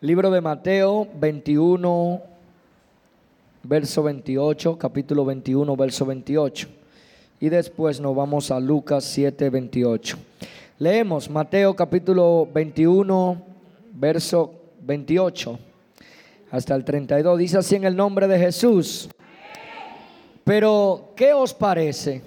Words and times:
Libro 0.00 0.30
de 0.30 0.40
Mateo 0.40 1.08
21, 1.18 2.22
verso 3.64 4.04
28, 4.04 4.78
capítulo 4.78 5.24
21, 5.24 5.74
verso 5.74 6.06
28. 6.06 6.68
Y 7.40 7.48
después 7.48 7.98
nos 8.00 8.14
vamos 8.14 8.52
a 8.52 8.60
Lucas 8.60 9.02
7, 9.02 9.50
28. 9.50 10.16
Leemos 10.78 11.28
Mateo 11.28 11.74
capítulo 11.74 12.46
21, 12.54 13.42
verso 13.94 14.54
28 14.82 15.58
hasta 16.52 16.76
el 16.76 16.84
32. 16.84 17.36
Dice 17.36 17.58
así 17.58 17.74
en 17.74 17.82
el 17.82 17.96
nombre 17.96 18.28
de 18.28 18.38
Jesús. 18.38 19.08
Pero, 20.44 21.12
¿qué 21.16 21.32
os 21.32 21.52
parece? 21.52 22.22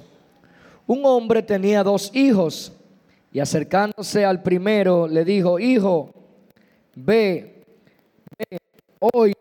Un 0.86 1.06
hombre 1.06 1.42
tenía 1.42 1.86
dos 1.86 2.14
hijos 2.14 2.74
y 3.32 3.40
acercándose 3.40 4.26
al 4.26 4.44
primero 4.44 5.08
le 5.08 5.24
dijo, 5.24 5.58
hijo, 5.58 6.14
ve 6.96 7.61
hoy, 9.02 9.34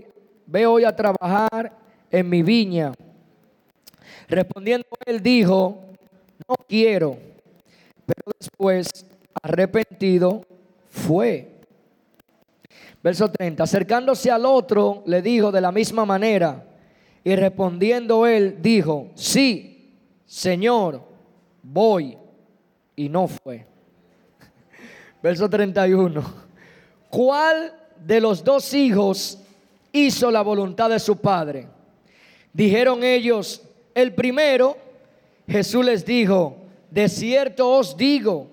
ve 0.47 0.67
hoy 0.67 0.85
a 0.85 0.97
trabajar 0.97 1.73
en 2.11 2.29
mi 2.29 2.43
viña. 2.43 2.93
Respondiendo 4.29 4.87
él 5.07 5.23
dijo, 5.23 5.85
no 6.49 6.55
quiero. 6.69 7.19
Pero 8.07 8.33
después, 8.39 9.07
arrepentido, 9.43 10.45
fue. 10.89 11.61
Verso 13.03 13.31
30, 13.31 13.63
acercándose 13.63 14.31
al 14.31 14.45
otro, 14.45 15.03
le 15.07 15.23
dijo 15.23 15.53
de 15.53 15.61
la 15.61 15.73
misma 15.73 16.05
manera. 16.05 16.67
Y 17.23 17.37
respondiendo 17.37 18.27
él, 18.27 18.59
dijo, 18.61 19.11
sí, 19.15 19.95
Señor, 20.27 21.03
voy. 21.63 22.17
Y 22.97 23.09
no 23.09 23.29
fue. 23.29 23.67
Verso 25.23 25.49
31. 25.49 26.23
¿Cuál 27.09 27.75
de 27.99 28.21
los 28.21 28.43
dos 28.43 28.73
hijos 28.75 29.39
hizo 29.93 30.31
la 30.31 30.43
voluntad 30.43 30.91
de 30.91 30.99
su 30.99 31.17
padre. 31.17 31.69
Dijeron 32.53 33.03
ellos, 33.03 33.63
el 33.95 34.15
primero, 34.15 34.77
Jesús 35.47 35.85
les 35.85 36.05
dijo, 36.05 36.57
de 36.91 37.09
cierto 37.09 37.69
os 37.69 37.97
digo 37.97 38.49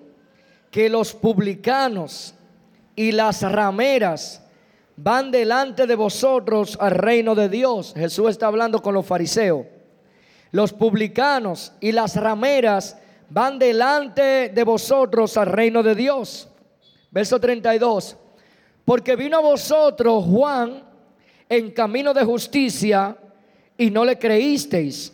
que 0.70 0.88
los 0.88 1.14
publicanos 1.14 2.34
y 2.94 3.12
las 3.12 3.42
rameras 3.42 4.42
van 4.96 5.30
delante 5.30 5.86
de 5.86 5.94
vosotros 5.94 6.76
al 6.80 6.92
reino 6.92 7.34
de 7.34 7.48
Dios. 7.48 7.94
Jesús 7.96 8.30
está 8.30 8.48
hablando 8.48 8.82
con 8.82 8.94
los 8.94 9.06
fariseos. 9.06 9.66
Los 10.50 10.72
publicanos 10.72 11.72
y 11.80 11.92
las 11.92 12.16
rameras 12.16 12.96
van 13.30 13.58
delante 13.58 14.48
de 14.48 14.64
vosotros 14.64 15.36
al 15.36 15.46
reino 15.46 15.82
de 15.82 15.94
Dios. 15.94 16.48
Verso 17.10 17.38
32. 17.38 18.16
Porque 18.84 19.16
vino 19.16 19.38
a 19.38 19.42
vosotros 19.42 20.24
Juan 20.24 20.82
en 21.48 21.70
camino 21.70 22.12
de 22.12 22.24
justicia 22.24 23.16
y 23.76 23.90
no 23.90 24.04
le 24.04 24.18
creísteis. 24.18 25.12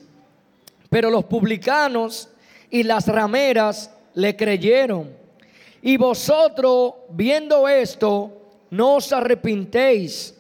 Pero 0.90 1.10
los 1.10 1.24
publicanos 1.24 2.28
y 2.70 2.82
las 2.82 3.06
rameras 3.06 3.90
le 4.14 4.34
creyeron. 4.36 5.10
Y 5.82 5.96
vosotros, 5.96 6.94
viendo 7.10 7.68
esto, 7.68 8.32
no 8.70 8.96
os 8.96 9.12
arrepintéis 9.12 10.34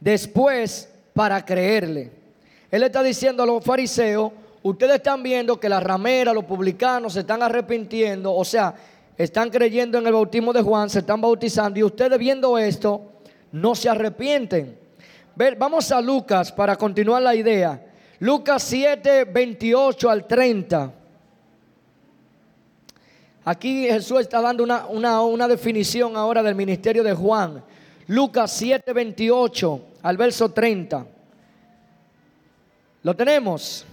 después 0.00 0.88
para 1.12 1.44
creerle. 1.44 2.10
Él 2.70 2.82
está 2.82 3.02
diciendo 3.02 3.42
a 3.42 3.46
los 3.46 3.64
fariseos, 3.64 4.32
ustedes 4.62 4.96
están 4.96 5.22
viendo 5.22 5.58
que 5.58 5.68
las 5.68 5.82
rameras, 5.82 6.34
los 6.34 6.44
publicanos 6.44 7.12
se 7.12 7.20
están 7.20 7.42
arrepintiendo, 7.42 8.32
o 8.34 8.44
sea, 8.44 8.74
están 9.18 9.50
creyendo 9.50 9.98
en 9.98 10.06
el 10.06 10.12
bautismo 10.12 10.52
de 10.52 10.62
Juan, 10.62 10.88
se 10.88 11.00
están 11.00 11.20
bautizando 11.20 11.78
y 11.78 11.82
ustedes 11.82 12.18
viendo 12.18 12.56
esto, 12.56 13.02
no 13.52 13.74
se 13.74 13.88
arrepienten 13.88 14.78
vamos 15.58 15.90
a 15.92 16.00
Lucas 16.00 16.52
para 16.52 16.76
continuar 16.76 17.22
la 17.22 17.34
idea. 17.34 17.86
Lucas 18.18 18.62
7, 18.64 19.24
28 19.24 20.10
al 20.10 20.26
30. 20.26 20.92
Aquí 23.44 23.86
Jesús 23.86 24.20
está 24.20 24.40
dando 24.42 24.62
una, 24.62 24.86
una, 25.22 25.48
definición 25.48 26.16
ahora 26.16 26.42
del 26.42 26.54
ministerio 26.54 27.02
de 27.02 27.14
Juan. 27.14 27.64
Lucas 28.06 28.52
7, 28.52 28.92
28 28.92 29.80
al 30.02 30.16
verso 30.16 30.50
30. 30.50 31.06
¿Lo 33.02 33.16
tenemos? 33.16 33.86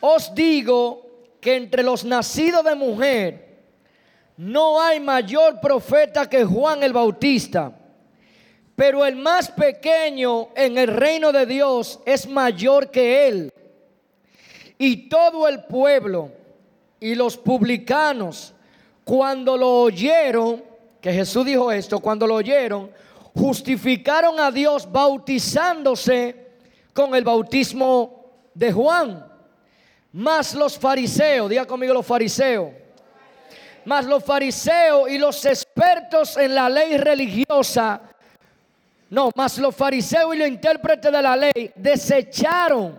Os 0.00 0.34
digo 0.34 1.06
que 1.40 1.56
entre 1.56 1.82
los 1.82 2.04
nacidos 2.04 2.62
de 2.64 2.74
mujer 2.74 3.48
no 4.36 4.80
hay 4.80 5.00
mayor 5.00 5.60
profeta 5.60 6.28
que 6.28 6.44
Juan 6.44 6.82
el 6.82 6.92
Bautista 6.92 7.77
pero 8.78 9.04
el 9.04 9.16
más 9.16 9.50
pequeño 9.50 10.50
en 10.54 10.78
el 10.78 10.86
reino 10.86 11.32
de 11.32 11.46
Dios 11.46 11.98
es 12.06 12.28
mayor 12.28 12.92
que 12.92 13.26
él. 13.26 13.52
Y 14.78 15.08
todo 15.08 15.48
el 15.48 15.64
pueblo 15.64 16.30
y 17.00 17.16
los 17.16 17.36
publicanos, 17.36 18.54
cuando 19.02 19.56
lo 19.56 19.80
oyeron, 19.80 20.62
que 21.00 21.12
Jesús 21.12 21.44
dijo 21.44 21.72
esto, 21.72 21.98
cuando 21.98 22.24
lo 22.24 22.36
oyeron, 22.36 22.92
justificaron 23.34 24.38
a 24.38 24.52
Dios 24.52 24.88
bautizándose 24.88 26.36
con 26.94 27.16
el 27.16 27.24
bautismo 27.24 28.26
de 28.54 28.70
Juan. 28.70 29.26
Más 30.12 30.54
los 30.54 30.78
fariseos, 30.78 31.50
diga 31.50 31.64
conmigo 31.64 31.94
los 31.94 32.06
fariseos, 32.06 32.70
más 33.84 34.04
los 34.04 34.22
fariseos 34.22 35.10
y 35.10 35.18
los 35.18 35.44
expertos 35.46 36.36
en 36.36 36.54
la 36.54 36.68
ley 36.68 36.96
religiosa 36.96 38.07
no, 39.10 39.30
más 39.34 39.58
los 39.58 39.74
fariseos 39.74 40.34
y 40.34 40.38
los 40.38 40.48
intérpretes 40.48 41.10
de 41.10 41.22
la 41.22 41.36
ley 41.36 41.72
desecharon 41.74 42.98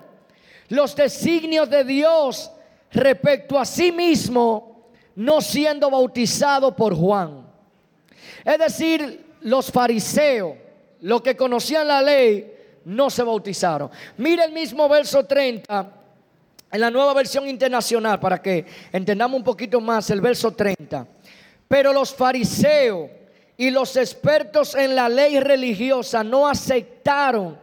los 0.70 0.96
designios 0.96 1.70
de 1.70 1.84
Dios 1.84 2.52
respecto 2.92 3.60
a 3.60 3.66
sí 3.66 3.92
mismo, 3.92 4.90
no 5.16 5.42
siendo 5.42 5.90
bautizado 5.90 6.76
por 6.76 6.96
Juan. 6.96 7.48
Es 8.44 8.58
decir, 8.58 9.26
los 9.42 9.72
fariseos, 9.72 10.56
los 11.02 11.22
que 11.22 11.36
conocían 11.36 11.88
la 11.88 12.02
ley, 12.02 12.56
no 12.86 13.10
se 13.10 13.24
bautizaron. 13.24 13.92
Mira 14.18 14.46
el 14.46 14.52
mismo 14.52 14.90
verso 14.90 15.26
30 15.26 15.94
en 16.72 16.82
la 16.82 16.90
nueva 16.90 17.14
versión 17.14 17.48
internacional 17.48 18.20
para 18.20 18.42
que 18.42 18.66
entendamos 18.92 19.38
un 19.38 19.44
poquito 19.44 19.80
más 19.80 20.10
el 20.10 20.22
verso 20.22 20.52
30. 20.52 21.06
Pero 21.68 21.94
los 21.94 22.14
fariseos 22.14 23.10
y 23.60 23.72
los 23.72 23.98
expertos 23.98 24.74
en 24.74 24.96
la 24.96 25.10
ley 25.10 25.38
religiosa 25.38 26.24
no 26.24 26.48
aceptaron 26.48 27.58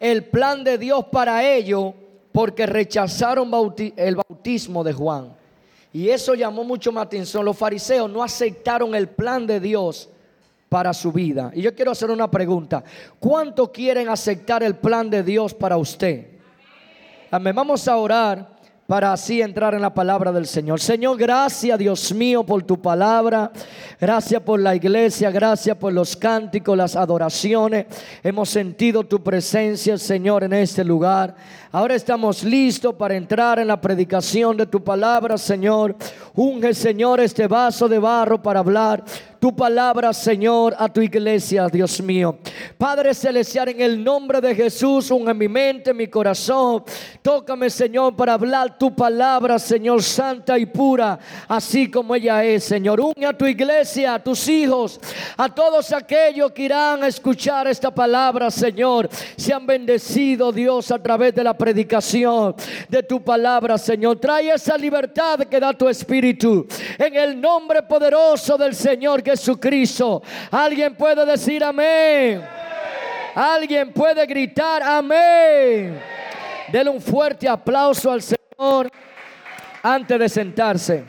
el 0.00 0.24
plan 0.24 0.64
de 0.64 0.78
Dios 0.78 1.04
para 1.12 1.46
ello 1.46 1.92
porque 2.32 2.64
rechazaron 2.64 3.50
el 3.94 4.16
bautismo 4.16 4.82
de 4.82 4.94
Juan. 4.94 5.36
Y 5.92 6.08
eso 6.08 6.34
llamó 6.34 6.64
mucho 6.64 6.90
más 6.92 7.04
atención. 7.04 7.44
Los 7.44 7.58
fariseos 7.58 8.10
no 8.10 8.22
aceptaron 8.22 8.94
el 8.94 9.10
plan 9.10 9.46
de 9.46 9.60
Dios 9.60 10.08
para 10.70 10.94
su 10.94 11.12
vida. 11.12 11.52
Y 11.54 11.60
yo 11.60 11.74
quiero 11.74 11.90
hacer 11.90 12.10
una 12.10 12.30
pregunta. 12.30 12.82
¿Cuánto 13.20 13.70
quieren 13.70 14.08
aceptar 14.08 14.62
el 14.62 14.76
plan 14.76 15.10
de 15.10 15.22
Dios 15.22 15.52
para 15.52 15.76
usted? 15.76 16.26
Amén. 17.30 17.54
Vamos 17.54 17.86
a 17.86 17.98
orar 17.98 18.53
para 18.86 19.12
así 19.12 19.40
entrar 19.40 19.74
en 19.74 19.80
la 19.80 19.94
palabra 19.94 20.30
del 20.30 20.46
Señor. 20.46 20.80
Señor, 20.80 21.16
gracias 21.16 21.78
Dios 21.78 22.12
mío 22.12 22.44
por 22.44 22.62
tu 22.62 22.80
palabra, 22.80 23.50
gracias 23.98 24.42
por 24.42 24.60
la 24.60 24.74
iglesia, 24.74 25.30
gracias 25.30 25.76
por 25.76 25.92
los 25.92 26.16
cánticos, 26.16 26.76
las 26.76 26.94
adoraciones. 26.94 27.86
Hemos 28.22 28.50
sentido 28.50 29.04
tu 29.04 29.22
presencia, 29.22 29.96
Señor, 29.96 30.44
en 30.44 30.52
este 30.52 30.84
lugar. 30.84 31.34
Ahora 31.72 31.94
estamos 31.94 32.44
listos 32.44 32.94
para 32.94 33.16
entrar 33.16 33.58
en 33.58 33.68
la 33.68 33.80
predicación 33.80 34.56
de 34.56 34.66
tu 34.66 34.84
palabra, 34.84 35.38
Señor. 35.38 35.96
Unge, 36.34 36.74
Señor, 36.74 37.20
este 37.20 37.48
vaso 37.48 37.88
de 37.88 37.98
barro 37.98 38.42
para 38.42 38.60
hablar 38.60 39.02
tu 39.44 39.54
palabra, 39.54 40.10
Señor, 40.14 40.74
a 40.78 40.88
tu 40.90 41.02
iglesia, 41.02 41.66
Dios 41.66 42.00
mío. 42.00 42.38
Padre 42.78 43.12
celestial, 43.12 43.68
en 43.68 43.82
el 43.82 44.02
nombre 44.02 44.40
de 44.40 44.54
Jesús, 44.54 45.10
unge 45.10 45.34
mi 45.34 45.48
mente, 45.48 45.92
mi 45.92 46.06
corazón. 46.06 46.82
Tócame, 47.20 47.68
Señor, 47.68 48.16
para 48.16 48.32
hablar 48.32 48.78
tu 48.78 48.94
palabra, 48.96 49.58
Señor, 49.58 50.02
santa 50.02 50.58
y 50.58 50.64
pura, 50.64 51.18
así 51.46 51.90
como 51.90 52.14
ella 52.14 52.42
es, 52.42 52.64
Señor. 52.64 53.02
Unge 53.02 53.26
a 53.26 53.36
tu 53.36 53.44
iglesia, 53.44 54.14
a 54.14 54.18
tus 54.18 54.48
hijos, 54.48 54.98
a 55.36 55.54
todos 55.54 55.92
aquellos 55.92 56.50
que 56.52 56.62
irán 56.62 57.02
a 57.02 57.08
escuchar 57.08 57.66
esta 57.66 57.94
palabra, 57.94 58.50
Señor. 58.50 59.10
Sean 59.36 59.66
bendecidos, 59.66 60.54
Dios, 60.54 60.90
a 60.90 60.98
través 61.02 61.34
de 61.34 61.44
la 61.44 61.52
predicación 61.52 62.54
de 62.88 63.02
tu 63.02 63.22
palabra, 63.22 63.76
Señor. 63.76 64.18
Trae 64.18 64.54
esa 64.54 64.78
libertad 64.78 65.40
que 65.40 65.60
da 65.60 65.74
tu 65.74 65.86
espíritu. 65.86 66.66
En 66.96 67.14
el 67.14 67.38
nombre 67.38 67.82
poderoso 67.82 68.56
del 68.56 68.74
Señor 68.74 69.22
que 69.22 69.33
Jesucristo. 69.36 70.22
Alguien 70.50 70.94
puede 70.94 71.26
decir 71.26 71.62
amén. 71.64 72.42
Alguien 73.34 73.92
puede 73.92 74.24
gritar 74.26 74.82
amén. 74.82 76.00
Denle 76.70 76.90
un 76.90 77.00
fuerte 77.00 77.48
aplauso 77.48 78.10
al 78.10 78.22
Señor 78.22 78.90
antes 79.82 80.18
de 80.18 80.28
sentarse. 80.28 81.04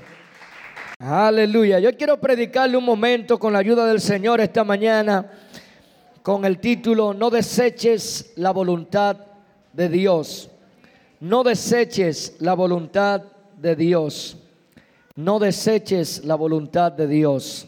Aleluya. 1.00 1.80
Yo 1.80 1.96
quiero 1.96 2.20
predicarle 2.20 2.78
un 2.78 2.84
momento 2.84 3.38
con 3.38 3.54
la 3.54 3.60
ayuda 3.60 3.86
del 3.86 4.02
Señor 4.02 4.42
esta 4.42 4.64
mañana 4.64 5.30
con 6.24 6.44
el 6.46 6.60
título 6.60 7.14
No 7.14 7.30
deseches 7.30 8.34
la 8.36 8.52
voluntad 8.52 9.18
de 9.74 9.90
Dios. 9.90 10.50
No 11.20 11.44
deseches 11.44 12.38
la 12.40 12.54
voluntad 12.56 13.22
de 13.58 13.76
Dios. 13.76 14.38
No 15.16 15.38
deseches 15.40 16.26
la 16.26 16.36
voluntad 16.36 16.92
de 16.92 17.08
Dios. 17.08 17.68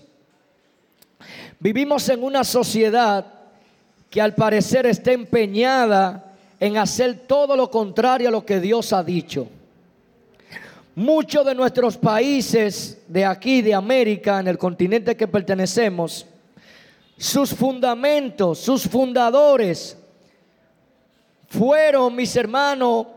Vivimos 1.60 2.08
en 2.10 2.24
una 2.24 2.44
sociedad 2.44 3.26
que 4.12 4.22
al 4.22 4.36
parecer 4.36 4.86
está 4.86 5.12
empeñada 5.12 6.36
en 6.60 6.78
hacer 6.78 7.26
todo 7.28 7.56
lo 7.56 7.72
contrario 7.72 8.30
a 8.30 8.32
lo 8.32 8.46
que 8.46 8.60
Dios 8.60 8.94
ha 8.94 9.04
dicho. 9.04 9.48
Muchos 10.94 11.46
de 11.46 11.56
nuestros 11.56 11.98
países 11.98 13.00
de 13.08 13.26
aquí, 13.26 13.62
de 13.62 13.74
América, 13.74 14.40
en 14.40 14.48
el 14.48 14.58
continente 14.58 15.16
que 15.18 15.28
pertenecemos, 15.28 16.26
sus 17.18 17.54
fundamentos, 17.54 18.60
sus 18.60 18.88
fundadores 18.88 19.98
fueron, 21.48 22.16
mis 22.16 22.36
hermanos, 22.36 23.08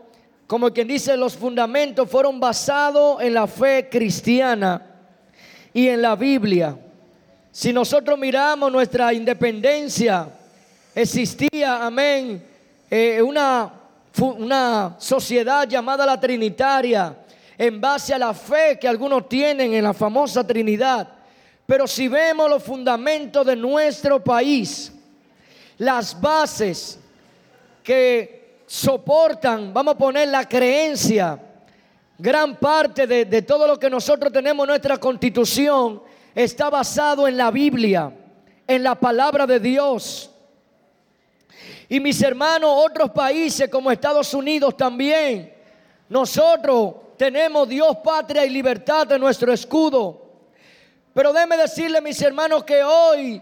como 0.47 0.71
quien 0.71 0.87
dice, 0.87 1.15
los 1.15 1.35
fundamentos 1.35 2.09
fueron 2.09 2.39
basados 2.39 3.21
en 3.21 3.35
la 3.35 3.45
fe 3.45 3.87
cristiana 3.89 4.85
y 5.73 5.87
en 5.87 6.01
la 6.01 6.15
Biblia. 6.15 6.77
Si 7.53 7.73
nosotros 7.73 8.17
miramos 8.17 8.71
nuestra 8.71 9.13
independencia, 9.13 10.29
existía, 10.95 11.85
amén, 11.85 12.41
eh, 12.89 13.21
una, 13.21 13.73
una 14.19 14.95
sociedad 14.97 15.67
llamada 15.67 16.05
la 16.05 16.17
Trinitaria 16.17 17.13
en 17.57 17.81
base 17.81 18.13
a 18.13 18.17
la 18.17 18.33
fe 18.33 18.79
que 18.79 18.87
algunos 18.87 19.27
tienen 19.27 19.73
en 19.73 19.83
la 19.83 19.93
famosa 19.93 20.47
Trinidad. 20.47 21.09
Pero 21.65 21.87
si 21.87 22.07
vemos 22.07 22.49
los 22.49 22.63
fundamentos 22.63 23.45
de 23.45 23.57
nuestro 23.57 24.23
país, 24.23 24.93
las 25.77 26.19
bases 26.19 26.99
que 27.83 28.61
soportan, 28.65 29.73
vamos 29.73 29.95
a 29.95 29.97
poner 29.97 30.29
la 30.29 30.47
creencia, 30.47 31.37
gran 32.17 32.55
parte 32.55 33.05
de, 33.05 33.25
de 33.25 33.41
todo 33.41 33.67
lo 33.67 33.77
que 33.77 33.89
nosotros 33.89 34.31
tenemos 34.31 34.63
en 34.63 34.69
nuestra 34.69 34.97
constitución 34.97 36.01
está 36.35 36.69
basado 36.69 37.27
en 37.27 37.37
la 37.37 37.51
Biblia, 37.51 38.11
en 38.67 38.83
la 38.83 38.95
palabra 38.95 39.45
de 39.45 39.59
Dios. 39.59 40.29
Y 41.89 41.99
mis 41.99 42.21
hermanos, 42.21 42.69
otros 42.85 43.11
países 43.11 43.69
como 43.69 43.91
Estados 43.91 44.33
Unidos 44.33 44.77
también, 44.77 45.53
nosotros 46.07 46.95
tenemos 47.17 47.67
Dios, 47.67 47.97
patria 48.03 48.45
y 48.45 48.49
libertad 48.49 49.07
de 49.07 49.19
nuestro 49.19 49.51
escudo. 49.51 50.21
Pero 51.13 51.33
déme 51.33 51.57
decirle, 51.57 52.01
mis 52.01 52.21
hermanos, 52.21 52.63
que 52.63 52.83
hoy 52.83 53.41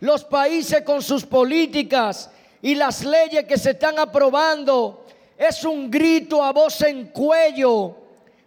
los 0.00 0.24
países 0.24 0.82
con 0.82 1.02
sus 1.02 1.24
políticas 1.26 2.30
y 2.62 2.74
las 2.74 3.04
leyes 3.04 3.44
que 3.44 3.58
se 3.58 3.70
están 3.70 3.98
aprobando 3.98 5.04
es 5.36 5.64
un 5.64 5.90
grito 5.90 6.42
a 6.42 6.52
voz 6.52 6.80
en 6.82 7.06
cuello 7.08 7.96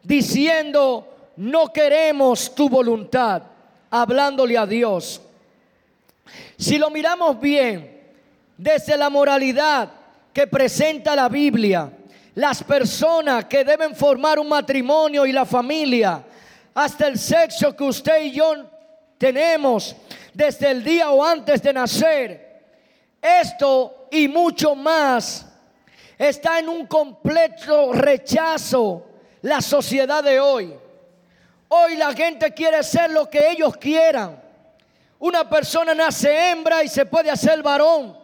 diciendo, 0.02 1.08
no 1.38 1.72
queremos 1.72 2.54
tu 2.54 2.70
voluntad, 2.70 3.44
hablándole 3.96 4.58
a 4.58 4.66
Dios. 4.66 5.22
Si 6.58 6.80
lo 6.80 6.90
miramos 6.90 7.40
bien, 7.40 8.02
desde 8.58 8.98
la 8.98 9.08
moralidad 9.08 9.88
que 10.34 10.48
presenta 10.48 11.16
la 11.16 11.30
Biblia, 11.30 11.92
las 12.34 12.64
personas 12.64 13.46
que 13.46 13.64
deben 13.64 13.96
formar 13.96 14.40
un 14.40 14.50
matrimonio 14.50 15.28
y 15.28 15.32
la 15.32 15.46
familia, 15.46 16.24
hasta 16.74 17.08
el 17.08 17.20
sexo 17.20 17.76
que 17.76 17.84
usted 17.84 18.24
y 18.24 18.32
yo 18.32 18.66
tenemos 19.20 19.96
desde 20.34 20.72
el 20.72 20.84
día 20.84 21.12
o 21.12 21.24
antes 21.24 21.62
de 21.62 21.72
nacer. 21.72 22.64
Esto 23.22 24.08
y 24.10 24.28
mucho 24.28 24.74
más 24.74 25.46
está 26.18 26.58
en 26.58 26.68
un 26.68 26.88
completo 26.88 27.94
rechazo 27.94 29.06
la 29.44 29.62
sociedad 29.62 30.24
de 30.24 30.40
hoy. 30.40 30.83
Hoy 31.68 31.96
la 31.96 32.14
gente 32.14 32.54
quiere 32.54 32.84
ser 32.84 33.12
lo 33.12 33.30
que 33.30 33.52
ellos 33.52 33.76
quieran. 33.78 34.42
Una 35.20 35.50
persona 35.50 35.94
nace 35.94 36.52
hembra 36.52 36.84
y 36.84 36.90
se 36.90 37.06
puede 37.06 37.32
hacer 37.32 37.64
varón. 37.64 38.18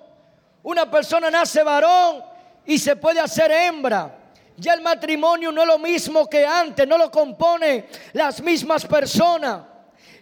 Una 0.64 0.90
persona 0.90 1.32
nace 1.32 1.64
varón 1.64 2.24
y 2.66 2.78
se 2.78 2.96
puede 2.96 3.20
hacer 3.20 3.52
hembra. 3.52 4.16
Ya 4.58 4.74
el 4.74 4.82
matrimonio 4.82 5.52
no 5.52 5.62
es 5.62 5.68
lo 5.68 5.80
mismo 5.80 6.30
que 6.30 6.46
antes, 6.46 6.86
no 6.86 6.98
lo 6.98 7.10
compone 7.10 7.86
las 8.14 8.42
mismas 8.42 8.86
personas. 8.86 9.62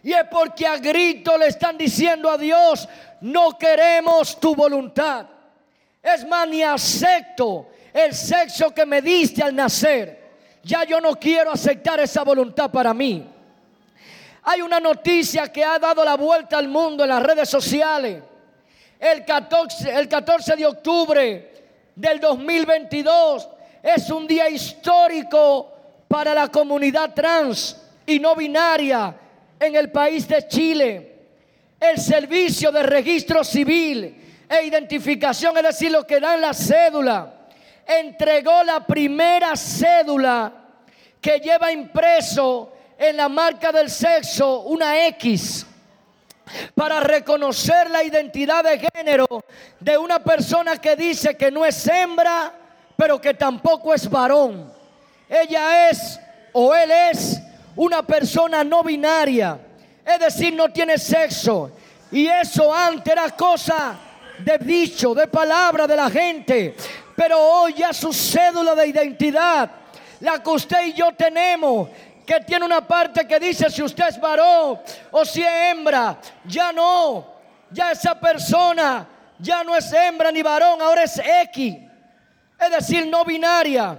Y 0.03 0.13
es 0.13 0.25
porque 0.29 0.67
a 0.67 0.77
grito 0.77 1.37
le 1.37 1.47
están 1.47 1.77
diciendo 1.77 2.29
a 2.29 2.37
Dios, 2.37 2.87
no 3.21 3.57
queremos 3.57 4.39
tu 4.39 4.55
voluntad. 4.55 5.25
Es 6.03 6.25
más, 6.27 6.47
ni 6.47 6.61
acepto 6.61 7.69
el 7.91 8.13
sexo 8.13 8.73
que 8.73 8.85
me 8.85 9.01
diste 9.01 9.41
al 9.41 9.55
nacer. 9.55 10.26
Ya 10.67 10.83
yo 10.83 10.99
no 10.99 11.15
quiero 11.15 11.51
aceptar 11.51 12.01
esa 12.01 12.23
voluntad 12.23 12.69
para 12.69 12.93
mí. 12.93 13.25
Hay 14.43 14.61
una 14.61 14.81
noticia 14.81 15.49
que 15.49 15.63
ha 15.63 15.79
dado 15.79 16.03
la 16.03 16.17
vuelta 16.17 16.57
al 16.57 16.67
mundo 16.67 17.03
en 17.03 17.09
las 17.09 17.23
redes 17.23 17.49
sociales. 17.49 18.21
El 18.99 19.23
14, 19.23 19.95
el 19.97 20.09
14 20.09 20.55
de 20.57 20.65
octubre 20.65 21.53
del 21.95 22.19
2022 22.19 23.49
es 23.81 24.09
un 24.09 24.27
día 24.27 24.49
histórico 24.49 25.71
para 26.09 26.33
la 26.33 26.49
comunidad 26.49 27.13
trans 27.13 27.77
y 28.05 28.19
no 28.19 28.35
binaria 28.35 29.15
en 29.57 29.73
el 29.73 29.89
país 29.89 30.27
de 30.27 30.47
Chile. 30.49 31.15
El 31.79 31.97
servicio 31.97 32.73
de 32.73 32.83
registro 32.83 33.41
civil 33.45 34.45
e 34.49 34.65
identificación, 34.65 35.55
es 35.57 35.63
decir, 35.63 35.91
lo 35.91 36.05
que 36.05 36.19
dan 36.19 36.41
la 36.41 36.53
cédula, 36.53 37.36
entregó 37.87 38.63
la 38.63 38.85
primera 38.85 39.55
cédula 39.55 40.51
que 41.21 41.39
lleva 41.39 41.71
impreso 41.71 42.73
en 42.97 43.17
la 43.17 43.29
marca 43.29 43.71
del 43.71 43.89
sexo 43.89 44.61
una 44.61 45.07
X 45.07 45.65
para 46.73 46.99
reconocer 46.99 47.89
la 47.89 48.03
identidad 48.03 48.63
de 48.63 48.79
género 48.93 49.27
de 49.79 49.97
una 49.97 50.19
persona 50.19 50.77
que 50.77 50.95
dice 50.95 51.35
que 51.35 51.51
no 51.51 51.65
es 51.65 51.87
hembra, 51.87 52.53
pero 52.95 53.19
que 53.19 53.33
tampoco 53.33 53.93
es 53.93 54.09
varón. 54.09 54.71
Ella 55.29 55.89
es 55.89 56.19
o 56.53 56.73
él 56.73 56.91
es 56.91 57.41
una 57.75 58.01
persona 58.01 58.63
no 58.63 58.83
binaria, 58.83 59.59
es 60.05 60.19
decir, 60.19 60.53
no 60.53 60.69
tiene 60.71 60.97
sexo. 60.97 61.71
Y 62.11 62.27
eso 62.27 62.73
antes 62.73 63.11
era 63.11 63.29
cosa 63.31 63.99
de 64.39 64.57
dicho, 64.57 65.13
de 65.13 65.27
palabra 65.27 65.85
de 65.85 65.95
la 65.95 66.09
gente. 66.09 66.75
Pero 67.17 67.41
hoy 67.41 67.73
ya 67.73 67.91
su 67.93 68.13
cédula 68.13 68.75
de 68.75 68.89
identidad, 68.89 69.71
la 70.19 70.37
que 70.43 70.49
usted 70.51 70.85
y 70.85 70.93
yo 70.93 71.11
tenemos, 71.13 71.89
que 72.23 72.39
tiene 72.41 72.63
una 72.63 72.85
parte 72.85 73.27
que 73.27 73.39
dice 73.39 73.71
si 73.71 73.81
usted 73.81 74.09
es 74.09 74.21
varón 74.21 74.79
o 75.09 75.25
si 75.25 75.41
es 75.41 75.49
hembra. 75.71 76.19
Ya 76.45 76.71
no, 76.71 77.25
ya 77.71 77.91
esa 77.91 78.19
persona 78.19 79.07
ya 79.39 79.63
no 79.63 79.75
es 79.75 79.91
hembra 79.91 80.31
ni 80.31 80.43
varón, 80.43 80.79
ahora 80.79 81.05
es 81.05 81.17
X. 81.17 81.77
Es 82.59 82.69
decir, 82.69 83.07
no 83.07 83.25
binaria. 83.25 83.97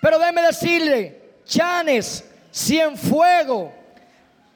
Pero 0.00 0.20
déjeme 0.20 0.42
decirle, 0.42 1.40
Chanes, 1.44 2.24
Cienfuego, 2.54 3.72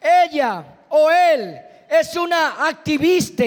ella 0.00 0.64
o 0.90 1.10
él 1.10 1.60
es 1.88 2.14
una 2.14 2.68
activista 2.68 3.46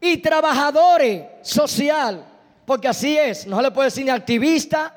y 0.00 0.18
trabajadora 0.18 1.40
social. 1.42 2.35
Porque 2.66 2.88
así 2.88 3.16
es, 3.16 3.46
no 3.46 3.56
se 3.56 3.62
le 3.62 3.70
puede 3.70 3.86
decir 3.86 4.04
ni 4.04 4.10
activista, 4.10 4.94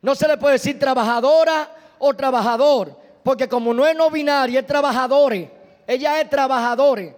no 0.00 0.14
se 0.14 0.26
le 0.26 0.38
puede 0.38 0.54
decir 0.54 0.78
trabajadora 0.78 1.68
o 1.98 2.14
trabajador, 2.14 2.98
porque 3.22 3.46
como 3.48 3.74
no 3.74 3.86
es 3.86 3.94
no 3.94 4.10
binaria, 4.10 4.60
es 4.60 4.66
trabajadores. 4.66 5.48
Ella 5.86 6.20
es 6.20 6.30
trabajadora. 6.30 7.14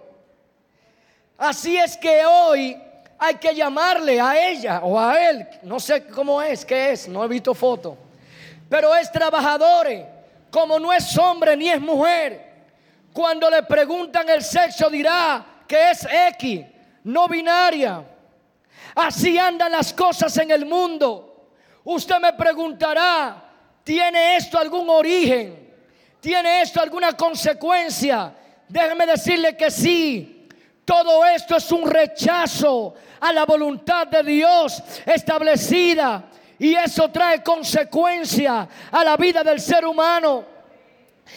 Así 1.37 1.77
es 1.77 1.95
que 1.97 2.25
hoy 2.25 2.77
hay 3.17 3.35
que 3.35 3.55
llamarle 3.55 4.19
a 4.19 4.49
ella 4.49 4.81
o 4.83 4.99
a 4.99 5.29
él, 5.29 5.47
no 5.63 5.79
sé 5.79 6.05
cómo 6.05 6.41
es, 6.41 6.65
qué 6.65 6.91
es, 6.91 7.07
no 7.07 7.23
he 7.23 7.27
visto 7.27 7.53
foto, 7.53 7.97
pero 8.69 8.93
es 8.93 9.09
trabajadores, 9.11 10.05
como 10.51 10.79
no 10.79 10.91
es 10.91 11.17
hombre 11.17 11.55
ni 11.55 11.69
es 11.69 11.79
mujer. 11.79 12.45
Cuando 13.13 13.49
le 13.49 13.63
preguntan 13.63 14.27
el 14.27 14.43
sexo 14.43 14.89
dirá 14.89 15.45
que 15.65 15.91
es 15.91 16.05
X, 16.33 16.65
no 17.05 17.29
binaria. 17.29 18.03
Así 18.95 19.37
andan 19.37 19.71
las 19.71 19.93
cosas 19.93 20.35
en 20.37 20.51
el 20.51 20.65
mundo. 20.65 21.49
Usted 21.83 22.19
me 22.19 22.33
preguntará, 22.33 23.45
¿Tiene 23.85 24.35
esto 24.37 24.57
algún 24.57 24.89
origen? 24.89 25.71
¿Tiene 26.19 26.63
esto 26.63 26.81
alguna 26.81 27.13
consecuencia? 27.13 28.33
Déjeme 28.67 29.05
decirle 29.05 29.55
que 29.55 29.69
sí. 29.69 30.47
Todo 30.83 31.23
esto 31.23 31.55
es 31.55 31.71
un 31.71 31.89
rechazo 31.89 32.95
a 33.19 33.31
la 33.31 33.45
voluntad 33.45 34.07
de 34.07 34.23
Dios 34.23 34.81
establecida. 35.05 36.25
Y 36.57 36.73
eso 36.73 37.09
trae 37.09 37.43
consecuencia 37.43 38.67
a 38.91 39.03
la 39.03 39.15
vida 39.17 39.43
del 39.43 39.61
ser 39.61 39.85
humano. 39.85 40.43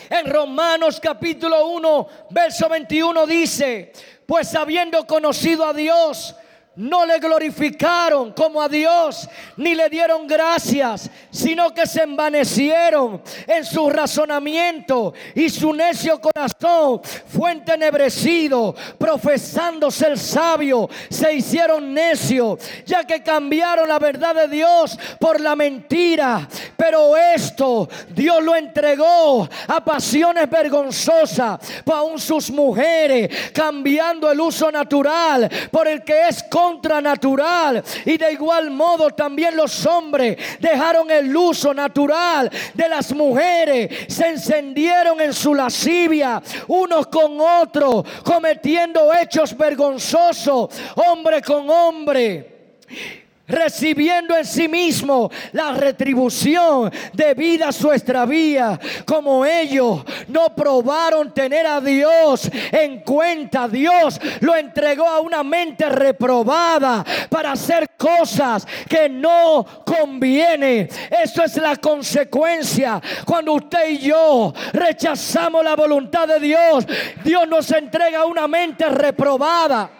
En 0.08 0.24
Romanos 0.24 0.98
capítulo 1.00 1.68
1, 1.68 2.08
verso 2.30 2.66
21 2.66 3.26
dice, 3.26 3.92
pues 4.24 4.54
habiendo 4.54 5.06
conocido 5.06 5.66
a 5.66 5.74
Dios, 5.74 6.34
no 6.78 7.04
le 7.04 7.18
glorificaron 7.18 8.32
como 8.32 8.62
a 8.62 8.68
Dios, 8.68 9.28
ni 9.56 9.74
le 9.74 9.88
dieron 9.88 10.28
gracias, 10.28 11.10
sino 11.28 11.74
que 11.74 11.86
se 11.88 12.02
envanecieron 12.02 13.20
en 13.48 13.64
su 13.64 13.90
razonamiento 13.90 15.12
y 15.34 15.50
su 15.50 15.72
necio 15.72 16.20
corazón 16.20 17.00
fue 17.26 17.50
entenebrecido, 17.50 18.76
profesándose 18.96 20.06
el 20.06 20.18
sabio, 20.18 20.88
se 21.10 21.34
hicieron 21.34 21.92
necios, 21.92 22.60
ya 22.86 23.02
que 23.02 23.24
cambiaron 23.24 23.88
la 23.88 23.98
verdad 23.98 24.36
de 24.36 24.46
Dios 24.46 24.96
por 25.18 25.40
la 25.40 25.56
mentira. 25.56 26.48
Pero 26.76 27.16
esto 27.16 27.88
Dios 28.10 28.40
lo 28.40 28.54
entregó 28.54 29.48
a 29.66 29.84
pasiones 29.84 30.48
vergonzosas, 30.48 31.58
para 31.84 31.98
aún 31.98 32.20
sus 32.20 32.52
mujeres, 32.52 33.50
cambiando 33.52 34.30
el 34.30 34.40
uso 34.40 34.70
natural 34.70 35.50
por 35.72 35.88
el 35.88 36.04
que 36.04 36.28
es 36.28 36.44
natural 37.02 37.82
Y 38.04 38.16
de 38.16 38.32
igual 38.32 38.70
modo 38.70 39.10
también 39.10 39.56
los 39.56 39.86
hombres 39.86 40.36
dejaron 40.60 41.10
el 41.10 41.34
uso 41.34 41.72
natural 41.74 42.50
de 42.74 42.88
las 42.88 43.12
mujeres. 43.12 44.06
Se 44.08 44.28
encendieron 44.28 45.20
en 45.20 45.32
su 45.32 45.54
lascivia 45.54 46.42
unos 46.66 47.06
con 47.06 47.40
otros, 47.40 48.04
cometiendo 48.24 49.12
hechos 49.14 49.56
vergonzosos, 49.56 50.68
hombre 50.96 51.42
con 51.42 51.68
hombre 51.70 52.58
recibiendo 53.48 54.36
en 54.36 54.44
sí 54.44 54.68
mismo 54.68 55.30
la 55.52 55.72
retribución 55.72 56.92
debida 57.12 57.68
a 57.68 57.72
su 57.72 57.90
extravía, 57.90 58.78
como 59.04 59.44
ellos 59.44 60.04
no 60.28 60.54
probaron 60.54 61.32
tener 61.32 61.66
a 61.66 61.80
Dios 61.80 62.48
en 62.70 63.00
cuenta. 63.00 63.66
Dios 63.66 64.20
lo 64.40 64.54
entregó 64.54 65.08
a 65.08 65.20
una 65.20 65.42
mente 65.42 65.88
reprobada 65.88 67.04
para 67.28 67.52
hacer 67.52 67.90
cosas 67.96 68.66
que 68.88 69.08
no 69.08 69.64
conviene. 69.84 70.88
Eso 71.22 71.42
es 71.42 71.56
la 71.56 71.76
consecuencia 71.76 73.00
cuando 73.24 73.54
usted 73.54 73.90
y 73.90 73.98
yo 73.98 74.52
rechazamos 74.72 75.64
la 75.64 75.74
voluntad 75.74 76.28
de 76.28 76.40
Dios. 76.40 76.86
Dios 77.24 77.48
nos 77.48 77.70
entrega 77.72 78.24
una 78.24 78.46
mente 78.46 78.88
reprobada 78.88 79.97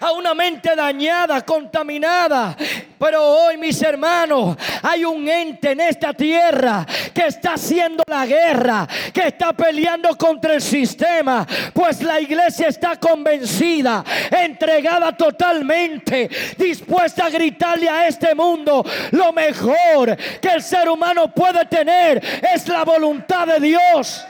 a 0.00 0.12
una 0.12 0.34
mente 0.34 0.74
dañada, 0.74 1.40
contaminada. 1.42 2.56
Pero 2.98 3.22
hoy, 3.22 3.56
mis 3.58 3.80
hermanos, 3.82 4.56
hay 4.82 5.04
un 5.04 5.28
ente 5.28 5.72
en 5.72 5.80
esta 5.80 6.14
tierra 6.14 6.86
que 7.12 7.26
está 7.26 7.54
haciendo 7.54 8.02
la 8.06 8.24
guerra, 8.24 8.86
que 9.12 9.28
está 9.28 9.52
peleando 9.52 10.16
contra 10.16 10.54
el 10.54 10.62
sistema, 10.62 11.46
pues 11.74 12.02
la 12.02 12.20
iglesia 12.20 12.68
está 12.68 12.96
convencida, 12.96 14.04
entregada 14.30 15.12
totalmente, 15.16 16.28
dispuesta 16.56 17.26
a 17.26 17.30
gritarle 17.30 17.88
a 17.88 18.08
este 18.08 18.34
mundo, 18.34 18.84
lo 19.10 19.32
mejor 19.32 20.16
que 20.40 20.48
el 20.48 20.62
ser 20.62 20.88
humano 20.88 21.32
puede 21.32 21.64
tener 21.66 22.22
es 22.54 22.66
la 22.68 22.84
voluntad 22.84 23.46
de 23.46 23.60
Dios. 23.60 24.24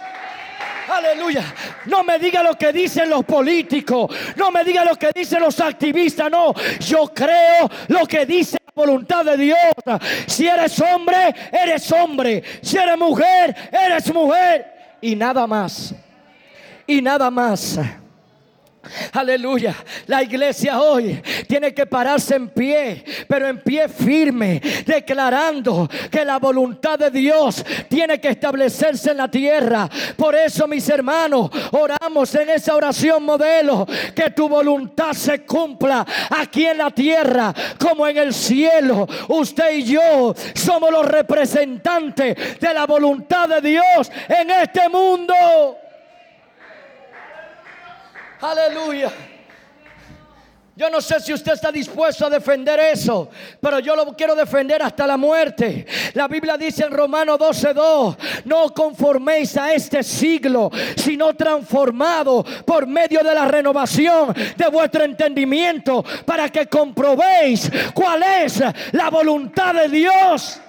Aleluya. 0.89 1.43
No 1.87 2.05
me 2.05 2.19
diga 2.19 2.43
lo 2.43 2.55
que 2.55 2.73
dicen 2.73 3.11
los 3.11 3.25
políticos. 3.25 4.15
No 4.37 4.51
me 4.51 4.65
diga 4.65 4.85
lo 4.85 4.97
que 4.97 5.11
dicen 5.15 5.41
los 5.41 5.59
activistas. 5.61 6.31
No, 6.31 6.55
yo 6.81 7.13
creo 7.15 7.69
lo 7.89 8.07
que 8.07 8.27
dice 8.27 8.59
la 8.65 8.73
voluntad 8.75 9.25
de 9.25 9.37
Dios. 9.37 9.59
Si 10.27 10.47
eres 10.47 10.81
hombre, 10.81 11.35
eres 11.53 11.91
hombre. 11.93 12.43
Si 12.63 12.77
eres 12.77 12.97
mujer, 12.97 13.55
eres 13.73 14.13
mujer. 14.13 14.99
Y 15.01 15.17
nada 15.17 15.47
más. 15.47 15.95
Y 16.87 17.03
nada 17.03 17.31
más. 17.31 17.79
Aleluya. 19.13 19.75
La 20.07 20.23
iglesia 20.23 20.81
hoy 20.81 21.21
tiene 21.47 21.73
que 21.73 21.87
pararse 21.87 22.37
en 22.37 22.49
pie, 22.49 23.05
pero 23.29 23.49
en 23.49 23.61
pie 23.61 23.89
firme, 23.89 24.61
declarando 24.85 25.89
que 26.11 26.25
la 26.25 26.39
voluntad 26.39 26.99
de 26.99 27.11
Dios 27.11 27.65
tiene 27.89 28.21
que 28.21 28.29
establecerse 28.29 29.11
en 29.11 29.17
la 29.19 29.29
tierra. 29.31 29.89
Por 30.17 30.35
eso, 30.35 30.67
mis 30.67 30.89
hermanos, 30.89 31.51
oramos 31.73 32.35
en 32.35 32.51
esa 32.51 32.75
oración 32.75 33.23
modelo, 33.23 33.87
que 34.15 34.31
tu 34.31 34.49
voluntad 34.49 35.13
se 35.13 35.45
cumpla 35.45 36.07
aquí 36.31 36.67
en 36.67 36.79
la 36.79 36.91
tierra 36.91 37.55
como 37.79 38.07
en 38.07 38.19
el 38.19 38.35
cielo. 38.35 39.07
Usted 39.29 39.77
y 39.77 39.85
yo 39.85 40.35
somos 40.55 40.91
los 40.91 41.07
representantes 41.07 42.59
de 42.61 42.75
la 42.75 42.87
voluntad 42.87 43.49
de 43.49 43.61
Dios 43.61 44.11
en 44.29 44.51
este 44.51 44.89
mundo. 44.89 45.35
Aleluya. 48.41 49.11
Yo 50.79 50.91
no 50.91 51.01
sé 51.01 51.19
si 51.21 51.33
usted 51.33 51.55
está 51.55 51.73
dispuesto 51.73 52.27
a 52.27 52.31
defender 52.31 52.79
eso, 52.79 53.31
pero 53.63 53.79
yo 53.79 53.97
lo 53.97 54.15
quiero 54.15 54.35
defender 54.35 54.83
hasta 54.83 55.07
la 55.07 55.17
muerte. 55.17 55.87
La 56.13 56.29
Biblia 56.29 56.59
dice 56.59 56.85
en 56.85 56.91
Romano 56.91 57.39
12:2, 57.39 58.45
no 58.45 58.75
conforméis 58.75 59.57
a 59.57 59.73
este 59.73 60.03
siglo, 60.03 60.71
sino 60.95 61.33
transformado 61.33 62.45
por 62.67 62.87
medio 62.87 63.23
de 63.23 63.35
la 63.35 63.49
renovación 63.49 64.35
de 64.55 64.69
vuestro 64.69 65.05
entendimiento, 65.05 66.05
para 66.27 66.51
que 66.51 66.67
comprobéis 66.67 67.71
cuál 67.95 68.23
es 68.23 68.63
la 68.93 69.09
voluntad 69.09 69.73
de 69.73 69.89
Dios, 69.89 70.61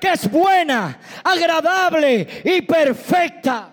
que 0.00 0.14
es 0.14 0.28
buena, 0.28 0.98
agradable 1.22 2.42
y 2.42 2.60
perfecta. 2.62 3.70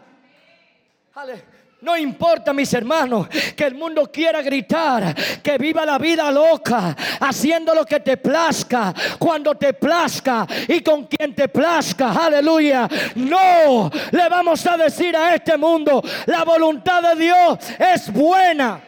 Aleluya. 1.15 1.52
No 1.83 1.97
importa, 1.97 2.53
mis 2.53 2.73
hermanos, 2.73 3.27
que 3.57 3.65
el 3.65 3.75
mundo 3.75 4.09
quiera 4.09 4.41
gritar, 4.41 5.13
que 5.43 5.57
viva 5.57 5.85
la 5.85 5.97
vida 5.97 6.31
loca, 6.31 6.95
haciendo 7.19 7.75
lo 7.75 7.85
que 7.85 7.99
te 7.99 8.15
plazca, 8.15 8.93
cuando 9.19 9.53
te 9.55 9.73
plazca 9.73 10.47
y 10.69 10.79
con 10.79 11.07
quien 11.07 11.35
te 11.35 11.49
plazca. 11.49 12.13
Aleluya. 12.13 12.87
No 13.15 13.91
le 14.11 14.29
vamos 14.29 14.65
a 14.65 14.77
decir 14.77 15.13
a 15.17 15.35
este 15.35 15.57
mundo, 15.57 16.01
la 16.25 16.45
voluntad 16.45 17.01
de 17.01 17.21
Dios 17.21 17.59
es 17.77 18.11
buena 18.13 18.79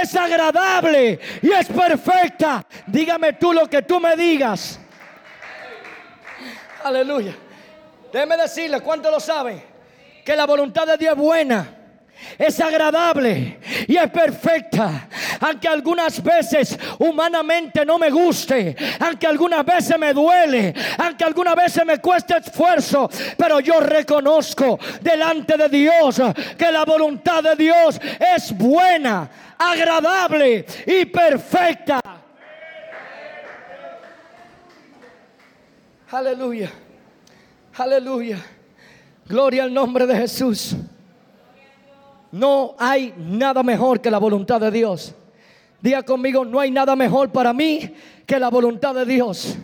es 0.00 0.16
agradable 0.16 1.20
y 1.40 1.52
es 1.52 1.68
perfecta. 1.68 2.66
Dígame 2.86 3.34
tú 3.34 3.52
lo 3.52 3.68
que 3.68 3.82
tú 3.82 4.00
me 4.00 4.16
digas. 4.16 4.80
Aleluya. 6.82 7.36
Déjeme 8.12 8.36
decirle, 8.38 8.80
¿cuánto 8.80 9.08
lo 9.08 9.20
saben? 9.20 9.62
Que 10.24 10.34
la 10.34 10.46
voluntad 10.46 10.86
de 10.86 10.96
Dios 10.96 11.12
es 11.12 11.18
buena 11.18 11.83
es 12.38 12.60
agradable 12.60 13.58
y 13.86 13.96
es 13.96 14.10
perfecta. 14.10 15.08
Aunque 15.40 15.68
algunas 15.68 16.22
veces 16.22 16.78
humanamente 16.98 17.84
no 17.84 17.98
me 17.98 18.10
guste, 18.10 18.76
aunque 19.00 19.26
algunas 19.26 19.64
veces 19.64 19.98
me 19.98 20.12
duele, 20.12 20.74
aunque 20.98 21.24
algunas 21.24 21.54
veces 21.54 21.84
me 21.84 21.98
cueste 21.98 22.36
esfuerzo, 22.36 23.10
pero 23.36 23.60
yo 23.60 23.80
reconozco 23.80 24.78
delante 25.00 25.56
de 25.56 25.68
Dios 25.68 26.20
que 26.56 26.72
la 26.72 26.84
voluntad 26.84 27.42
de 27.42 27.56
Dios 27.56 28.00
es 28.34 28.56
buena, 28.56 29.28
agradable 29.58 30.64
y 30.86 31.04
perfecta. 31.06 32.00
Aleluya. 36.10 36.70
Aleluya. 37.76 38.38
Gloria 39.26 39.64
al 39.64 39.74
nombre 39.74 40.06
de 40.06 40.16
Jesús. 40.16 40.76
No 42.34 42.74
hay 42.80 43.14
nada 43.16 43.62
mejor 43.62 44.00
que 44.00 44.10
la 44.10 44.18
voluntad 44.18 44.60
de 44.60 44.72
Dios. 44.72 45.14
Diga 45.80 46.02
conmigo, 46.02 46.44
no 46.44 46.58
hay 46.58 46.68
nada 46.68 46.96
mejor 46.96 47.30
para 47.30 47.52
mí 47.52 47.94
que 48.26 48.40
la 48.40 48.50
voluntad 48.50 48.92
de 48.92 49.04
Dios. 49.04 49.56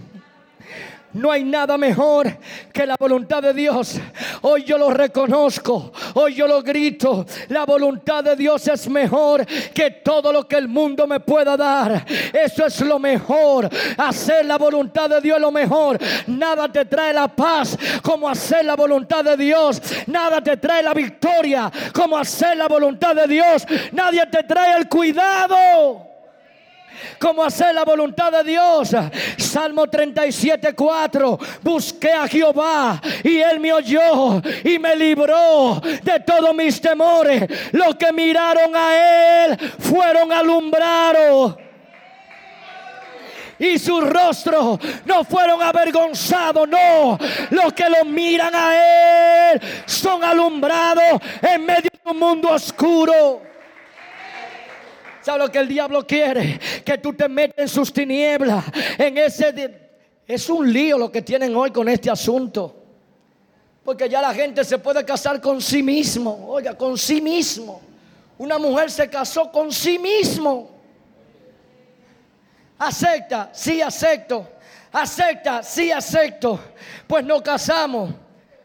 No 1.12 1.32
hay 1.32 1.44
nada 1.44 1.76
mejor 1.76 2.38
que 2.72 2.86
la 2.86 2.96
voluntad 2.98 3.42
de 3.42 3.52
Dios. 3.52 4.00
Hoy 4.42 4.64
yo 4.64 4.78
lo 4.78 4.90
reconozco, 4.90 5.92
hoy 6.14 6.34
yo 6.34 6.46
lo 6.46 6.62
grito. 6.62 7.26
La 7.48 7.64
voluntad 7.64 8.22
de 8.22 8.36
Dios 8.36 8.66
es 8.68 8.88
mejor 8.88 9.44
que 9.46 9.90
todo 9.90 10.32
lo 10.32 10.46
que 10.46 10.56
el 10.56 10.68
mundo 10.68 11.06
me 11.06 11.20
pueda 11.20 11.56
dar. 11.56 12.06
Eso 12.32 12.66
es 12.66 12.80
lo 12.80 12.98
mejor. 12.98 13.68
Hacer 13.96 14.46
la 14.46 14.58
voluntad 14.58 15.10
de 15.10 15.20
Dios 15.20 15.36
es 15.36 15.42
lo 15.42 15.50
mejor. 15.50 15.98
Nada 16.28 16.70
te 16.70 16.84
trae 16.84 17.12
la 17.12 17.28
paz 17.28 17.76
como 18.02 18.28
hacer 18.28 18.64
la 18.64 18.76
voluntad 18.76 19.24
de 19.24 19.36
Dios. 19.36 19.82
Nada 20.06 20.40
te 20.40 20.56
trae 20.56 20.82
la 20.82 20.94
victoria 20.94 21.70
como 21.92 22.16
hacer 22.16 22.56
la 22.56 22.68
voluntad 22.68 23.14
de 23.14 23.26
Dios. 23.26 23.66
Nadie 23.92 24.26
te 24.26 24.44
trae 24.44 24.78
el 24.78 24.88
cuidado 24.88 26.09
como 27.18 27.44
hacer 27.44 27.75
la 27.75 27.85
voluntad 27.85 28.32
de 28.32 28.44
Dios. 28.44 28.90
Salmo 29.37 29.87
37, 29.87 30.75
4. 30.75 31.38
Busqué 31.62 32.12
a 32.12 32.28
Jehová 32.28 33.00
y 33.23 33.38
él 33.38 33.61
me 33.61 33.73
oyó 33.73 34.40
y 34.64 34.78
me 34.78 34.97
libró 34.97 35.80
de 36.02 36.20
todos 36.20 36.54
mis 36.54 36.80
temores. 36.80 37.47
Los 37.73 37.97
que 37.97 38.12
miraron 38.12 38.75
a 38.75 39.47
él 39.47 39.59
fueron 39.78 40.32
alumbrados. 40.32 41.56
y 43.59 43.78
su 43.78 44.00
rostro 44.00 44.80
no 45.04 45.23
fueron 45.23 45.61
avergonzados, 45.61 46.66
no. 46.66 47.18
Los 47.50 47.73
que 47.75 47.90
lo 47.90 48.06
miran 48.06 48.54
a 48.54 49.52
Él 49.52 49.61
son 49.85 50.25
alumbrados 50.25 51.20
en 51.42 51.66
medio 51.66 51.90
de 51.92 52.11
un 52.11 52.18
mundo 52.18 52.49
oscuro. 52.49 53.50
¿Sabes 55.30 55.46
lo 55.46 55.52
que 55.52 55.58
el 55.60 55.68
diablo 55.68 56.04
quiere? 56.04 56.58
Que 56.84 56.99
tú 56.99 57.12
te 57.12 57.28
metas 57.28 57.58
en 57.58 57.68
sus 57.68 57.92
tinieblas, 57.92 58.64
en 58.99 59.16
ese... 59.16 59.78
Es 60.26 60.50
un 60.50 60.72
lío 60.72 60.99
lo 60.99 61.12
que 61.12 61.22
tienen 61.22 61.54
hoy 61.54 61.70
con 61.70 61.88
este 61.88 62.10
asunto. 62.10 62.75
Porque 63.84 64.08
ya 64.08 64.20
la 64.20 64.34
gente 64.34 64.64
se 64.64 64.78
puede 64.78 65.04
casar 65.04 65.40
con 65.40 65.62
sí 65.62 65.84
mismo. 65.84 66.49
Oiga, 66.49 66.76
con 66.76 66.99
sí 66.99 67.20
mismo. 67.20 67.80
Una 68.38 68.58
mujer 68.58 68.90
se 68.90 69.08
casó 69.08 69.52
con 69.52 69.70
sí 69.70 70.00
mismo. 70.00 70.68
Acepta, 72.76 73.50
sí 73.52 73.80
acepto. 73.80 74.49
Acepta, 74.90 75.62
sí 75.62 75.92
acepto. 75.92 76.58
Pues 77.06 77.25
nos 77.25 77.40
casamos. 77.42 78.10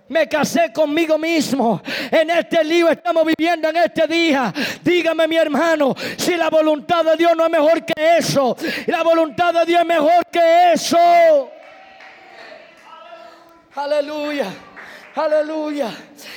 Me 0.07 0.27
casé 0.27 0.71
conmigo 0.71 1.17
mismo. 1.17 1.81
En 2.11 2.29
este 2.29 2.63
lío 2.63 2.89
estamos 2.89 3.25
viviendo 3.25 3.69
en 3.69 3.77
este 3.77 4.07
día. 4.07 4.53
Dígame 4.83 5.27
mi 5.27 5.37
hermano, 5.37 5.95
si 6.17 6.35
la 6.35 6.49
voluntad 6.49 7.03
de 7.03 7.17
Dios 7.17 7.31
no 7.35 7.45
es 7.45 7.51
mejor 7.51 7.83
que 7.83 8.17
eso. 8.17 8.55
La 8.87 9.01
voluntad 9.01 9.53
de 9.53 9.65
Dios 9.65 9.81
es 9.81 9.87
mejor 9.87 10.25
que 10.31 10.73
eso. 10.73 11.49
Aleluya. 13.75 14.53
Aleluya. 15.15 15.91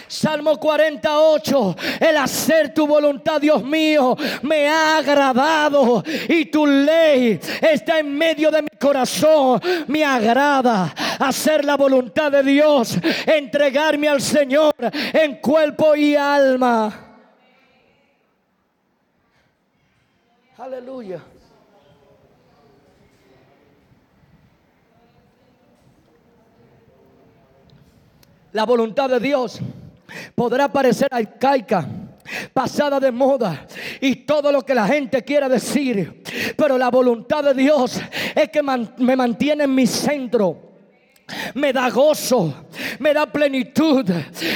Salmo 0.07 0.57
48. 0.59 1.77
El 2.01 2.17
hacer 2.17 2.73
tu 2.73 2.87
voluntad, 2.87 3.41
Dios 3.41 3.63
mío, 3.65 4.17
me 4.43 4.69
ha 4.69 4.99
agradado. 4.99 6.03
Y 6.29 6.47
tu 6.47 6.65
ley 6.65 7.41
está 7.61 7.99
en 7.99 8.17
medio 8.17 8.51
de 8.51 8.63
mi 8.63 8.69
corazón. 8.81 9.61
Me 9.89 10.05
agrada 10.05 10.95
hacer 11.19 11.65
la 11.65 11.77
voluntad 11.77 12.33
de 12.33 12.43
Dios. 12.43 12.99
Entregarme 13.27 14.09
al 14.09 14.21
Señor 14.21 14.75
en 15.13 15.37
cuerpo 15.37 15.95
y 15.97 16.15
alma. 16.17 17.09
Aleluya. 20.59 21.23
La 28.53 28.65
voluntad 28.65 29.11
de 29.11 29.21
Dios 29.21 29.61
podrá 30.35 30.73
parecer 30.73 31.09
arcaica, 31.13 31.87
pasada 32.53 32.99
de 32.99 33.13
moda 33.13 33.67
y 34.01 34.17
todo 34.17 34.51
lo 34.51 34.63
que 34.63 34.75
la 34.75 34.87
gente 34.87 35.23
quiera 35.23 35.49
decir. 35.49 36.23
Pero 36.57 36.77
la 36.77 36.91
voluntad 36.91 37.45
de 37.45 37.55
Dios 37.55 38.01
es 38.35 38.49
que 38.49 38.63
me 38.63 39.17
mantiene 39.17 39.65
en 39.65 39.75
mi 39.75 39.87
centro. 39.87 40.68
Me 41.55 41.73
da 41.73 41.91
gozo, 41.91 42.55
me 42.99 43.13
da 43.13 43.27
plenitud, 43.27 44.11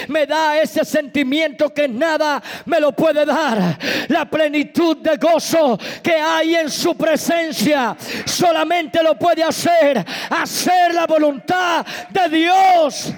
me 0.09 0.26
da 0.26 0.59
ese 0.59 0.85
sentimiento 0.85 1.73
que 1.73 1.87
nada 1.87 2.43
me 2.64 2.81
lo 2.81 2.93
puede 2.93 3.26
dar. 3.26 3.79
La 4.09 4.25
plenitud 4.25 4.97
de 4.97 5.17
gozo 5.17 5.79
que 6.02 6.14
hay 6.14 6.55
en 6.55 6.71
su 6.71 6.97
presencia 6.97 7.95
solamente 8.25 9.02
lo 9.02 9.19
puede 9.19 9.43
hacer, 9.43 10.05
hacer 10.31 10.95
la 10.95 11.07
voluntad 11.07 11.85
de 12.09 12.29
Dios. 12.37 13.12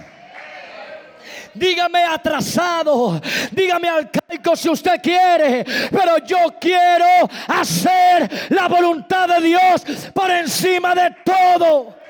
Dígame 1.55 2.03
atrasado, 2.03 3.21
dígame 3.53 3.89
alcaico 3.89 4.57
si 4.57 4.69
usted 4.69 5.01
quiere, 5.01 5.65
pero 5.93 6.19
yo 6.19 6.57
quiero 6.61 7.31
hacer 7.47 8.49
la 8.49 8.67
voluntad 8.67 9.29
de 9.29 9.47
Dios 9.47 9.85
por 10.13 10.29
encima 10.33 10.97
de 10.97 11.15
todo 11.25 12.04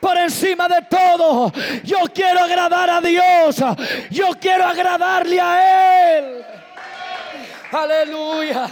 por 0.00 0.16
encima 0.16 0.68
de 0.68 0.82
todo. 0.82 1.52
Yo 1.84 1.98
quiero 2.14 2.40
agradar 2.40 2.90
a 2.90 3.00
Dios. 3.00 3.56
Yo 4.10 4.28
quiero 4.40 4.64
agradarle 4.64 5.40
a 5.40 6.18
Él. 6.18 6.44
Aleluya. 7.72 8.68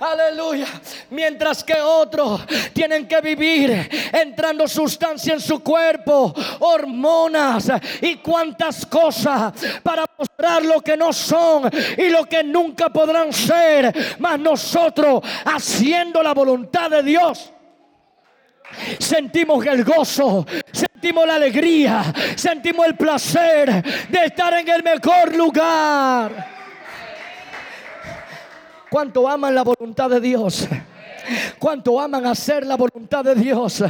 Aleluya. 0.00 0.66
Mientras 1.10 1.64
que 1.64 1.80
otros 1.80 2.42
tienen 2.72 3.08
que 3.08 3.20
vivir 3.20 3.88
entrando 4.12 4.68
sustancia 4.68 5.34
en 5.34 5.40
su 5.40 5.60
cuerpo, 5.60 6.32
hormonas 6.60 7.68
y 8.00 8.16
cuantas 8.16 8.86
cosas 8.86 9.52
para 9.82 10.04
mostrar 10.16 10.64
lo 10.64 10.80
que 10.80 10.96
no 10.96 11.12
son 11.12 11.68
y 11.96 12.08
lo 12.10 12.26
que 12.26 12.44
nunca 12.44 12.90
podrán 12.90 13.32
ser. 13.32 14.16
Mas 14.20 14.38
nosotros 14.38 15.20
haciendo 15.44 16.22
la 16.22 16.32
voluntad 16.32 16.90
de 16.90 17.02
Dios. 17.02 17.52
Sentimos 18.98 19.64
el 19.66 19.84
gozo, 19.84 20.46
sentimos 20.72 21.26
la 21.26 21.34
alegría, 21.36 22.12
sentimos 22.36 22.86
el 22.86 22.96
placer 22.96 23.82
de 24.08 24.24
estar 24.24 24.54
en 24.54 24.68
el 24.68 24.82
mejor 24.82 25.34
lugar. 25.34 26.58
¿Cuánto 28.90 29.28
aman 29.28 29.54
la 29.54 29.62
voluntad 29.62 30.08
de 30.10 30.20
Dios? 30.20 30.66
¿Cuánto 31.58 32.00
aman 32.00 32.26
hacer 32.26 32.66
la 32.66 32.76
voluntad 32.76 33.24
de 33.24 33.34
Dios? 33.34 33.82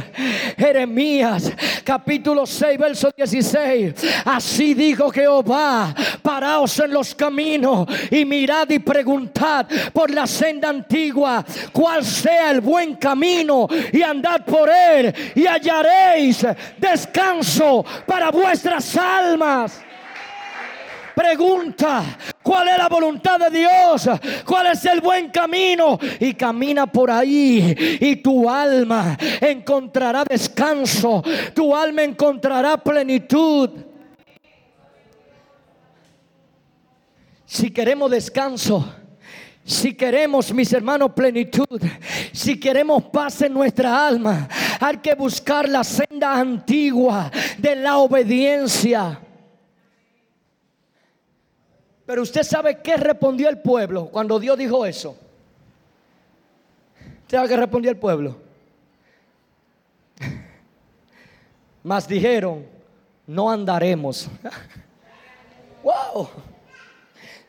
Jeremías 0.57 1.51
capítulo 1.83 2.45
6, 2.45 2.77
verso 2.77 3.11
16. 3.15 3.93
Así 4.25 4.73
dijo 4.73 5.09
Jehová, 5.09 5.93
paraos 6.21 6.79
en 6.79 6.93
los 6.93 7.15
caminos 7.15 7.87
y 8.11 8.25
mirad 8.25 8.69
y 8.69 8.79
preguntad 8.79 9.65
por 9.93 10.11
la 10.11 10.27
senda 10.27 10.69
antigua 10.69 11.43
cuál 11.71 12.05
sea 12.05 12.51
el 12.51 12.61
buen 12.61 12.95
camino 12.95 13.67
y 13.91 14.01
andad 14.01 14.45
por 14.45 14.69
él 14.69 15.13
y 15.35 15.45
hallaréis 15.45 16.45
descanso 16.77 17.85
para 18.05 18.31
vuestras 18.31 18.95
almas. 18.97 19.88
Pregunta, 21.19 22.17
¿cuál 22.41 22.69
es 22.69 22.77
la 22.77 22.87
voluntad 22.87 23.37
de 23.37 23.59
Dios? 23.59 24.09
¿Cuál 24.45 24.67
es 24.67 24.85
el 24.85 25.01
buen 25.01 25.29
camino? 25.29 25.99
Y 26.17 26.33
camina 26.33 26.87
por 26.87 27.11
ahí 27.11 27.75
y 27.99 28.15
tu 28.15 28.49
alma 28.49 29.17
encontrará 29.41 30.23
descanso, 30.23 31.21
tu 31.53 31.75
alma 31.75 32.03
encontrará 32.03 32.77
plenitud. 32.77 33.69
Si 37.45 37.69
queremos 37.69 38.11
descanso, 38.11 38.89
si 39.65 39.93
queremos, 39.95 40.53
mis 40.53 40.71
hermanos, 40.71 41.11
plenitud, 41.13 41.81
si 42.31 42.57
queremos 42.57 43.03
paz 43.03 43.41
en 43.41 43.53
nuestra 43.53 44.07
alma, 44.07 44.47
hay 44.79 44.95
que 44.99 45.15
buscar 45.15 45.67
la 45.67 45.83
senda 45.83 46.39
antigua 46.39 47.29
de 47.57 47.75
la 47.75 47.97
obediencia. 47.97 49.19
Pero 52.09 52.23
usted 52.23 52.41
sabe 52.41 52.79
qué 52.79 52.97
respondió 52.97 53.49
el 53.49 53.59
pueblo 53.59 54.07
cuando 54.07 54.39
Dios 54.39 54.57
dijo 54.57 54.83
eso. 54.83 55.15
¿Usted 57.21 57.37
sabe 57.37 57.47
qué 57.47 57.55
respondió 57.55 57.91
el 57.91 57.97
pueblo? 57.97 58.35
Mas 61.83 62.07
dijeron, 62.07 62.65
no 63.27 63.51
andaremos. 63.51 64.27
wow. 65.83 66.27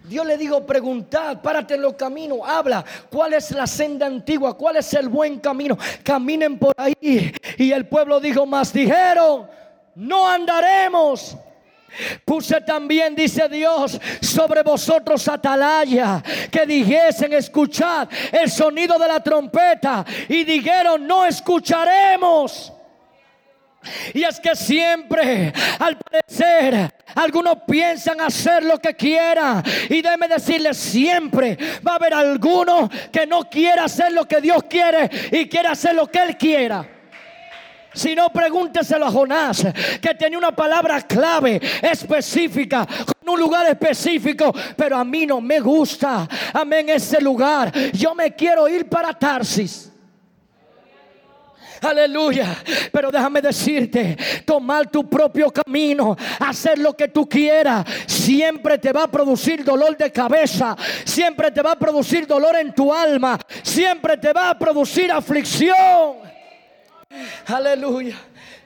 Dios 0.05 0.27
le 0.27 0.37
dijo, 0.37 0.67
preguntad, 0.67 1.41
párate 1.41 1.77
en 1.77 1.81
los 1.81 1.95
caminos, 1.95 2.41
habla, 2.45 2.85
¿cuál 3.11 3.33
es 3.33 3.53
la 3.53 3.67
senda 3.67 4.05
antigua? 4.05 4.59
¿Cuál 4.59 4.77
es 4.77 4.93
el 4.93 5.09
buen 5.09 5.41
camino? 5.41 5.79
Caminen 6.03 6.59
por 6.59 6.75
ahí. 6.77 7.33
Y 7.57 7.73
el 7.73 7.87
pueblo 7.87 8.21
dijo, 8.21 8.45
mas 8.45 8.75
dijeron, 8.75 9.49
no 9.95 10.29
andaremos. 10.29 11.39
Puse 12.25 12.61
también, 12.61 13.15
dice 13.15 13.49
Dios, 13.49 14.01
sobre 14.21 14.63
vosotros 14.63 15.27
atalaya, 15.29 16.23
que 16.51 16.65
dijesen, 16.67 17.33
escuchad 17.33 18.09
el 18.33 18.51
sonido 18.51 18.99
de 18.99 19.09
la 19.09 19.21
trompeta. 19.21 20.05
Y 20.29 20.45
dijeron, 20.45 21.07
no 21.07 21.27
escucharemos. 21.27 22.73
Y 24.13 24.23
es 24.23 24.39
que 24.39 24.55
siempre, 24.55 25.53
al 25.79 25.97
parecer, 25.97 26.93
algunos 27.15 27.59
piensan 27.67 28.21
hacer 28.21 28.63
lo 28.63 28.79
que 28.79 28.95
quieran. 28.95 29.63
Y 29.89 30.03
déjeme 30.03 30.29
decirles, 30.29 30.77
siempre 30.77 31.57
va 31.87 31.93
a 31.93 31.97
haber 31.97 32.15
alguno 32.15 32.91
que 33.11 33.27
no 33.27 33.49
quiera 33.49 33.85
hacer 33.85 34.13
lo 34.13 34.27
que 34.27 34.41
Dios 34.41 34.65
quiere 34.69 35.11
y 35.33 35.49
quiere 35.49 35.69
hacer 35.69 35.95
lo 35.95 36.07
que 36.07 36.19
Él 36.19 36.37
quiera. 36.37 37.00
Si 37.93 38.15
no, 38.15 38.31
pregúnteselo 38.31 39.07
a 39.07 39.11
Jonás, 39.11 39.67
que 40.01 40.15
tenía 40.15 40.39
una 40.39 40.55
palabra 40.55 41.03
clave, 41.03 41.61
específica, 41.83 42.87
con 42.87 43.35
un 43.35 43.41
lugar 43.41 43.67
específico, 43.67 44.55
pero 44.77 44.97
a 44.97 45.05
mí 45.05 45.27
no 45.27 45.41
me 45.41 45.61
gusta, 45.61 46.29
amén, 46.53 46.89
ese 46.89 47.21
lugar. 47.21 47.73
Yo 47.93 48.15
me 48.15 48.35
quiero 48.35 48.69
ir 48.69 48.89
para 48.89 49.13
Tarsis. 49.13 49.91
Aleluya. 51.81 52.57
Pero 52.93 53.11
déjame 53.11 53.41
decirte, 53.41 54.17
tomar 54.45 54.91
tu 54.91 55.09
propio 55.09 55.51
camino, 55.51 56.17
hacer 56.39 56.79
lo 56.79 56.95
que 56.95 57.09
tú 57.09 57.29
quieras, 57.29 57.87
siempre 58.07 58.79
te 58.79 58.93
va 58.93 59.05
a 59.05 59.11
producir 59.11 59.65
dolor 59.65 59.97
de 59.97 60.13
cabeza, 60.13 60.77
siempre 61.05 61.51
te 61.51 61.63
va 61.63 61.73
a 61.73 61.79
producir 61.79 62.27
dolor 62.27 62.57
en 62.57 62.75
tu 62.75 62.93
alma, 62.93 63.39
siempre 63.63 64.17
te 64.17 64.33
va 64.33 64.51
a 64.51 64.59
producir 64.59 65.11
aflicción. 65.11 66.30
Aleluya. 67.47 68.17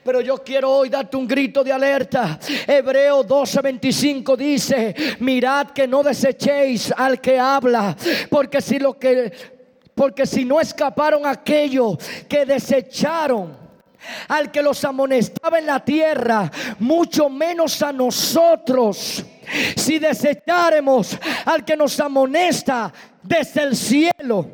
Pero 0.04 0.20
yo 0.20 0.36
quiero 0.44 0.70
hoy 0.70 0.90
darte 0.90 1.16
un 1.16 1.26
grito 1.26 1.64
de 1.64 1.72
alerta. 1.72 2.38
Hebreo 2.66 3.24
12:25 3.24 4.36
dice, 4.36 4.94
mirad 5.20 5.70
que 5.70 5.86
no 5.86 6.02
desechéis 6.02 6.92
al 6.94 7.20
que 7.20 7.38
habla, 7.38 7.96
porque 8.28 8.60
si 8.60 8.78
lo 8.78 8.98
que 8.98 9.32
porque 9.94 10.26
si 10.26 10.44
no 10.44 10.60
escaparon 10.60 11.24
aquellos 11.24 11.96
que 12.28 12.44
desecharon 12.44 13.56
al 14.28 14.50
que 14.50 14.60
los 14.60 14.84
amonestaba 14.84 15.58
en 15.58 15.66
la 15.66 15.82
tierra, 15.82 16.50
mucho 16.80 17.30
menos 17.30 17.80
a 17.80 17.92
nosotros. 17.92 19.24
Si 19.76 19.98
desecháremos 19.98 21.16
al 21.46 21.64
que 21.64 21.76
nos 21.76 21.98
amonesta 22.00 22.92
desde 23.22 23.62
el 23.62 23.76
cielo. 23.76 24.50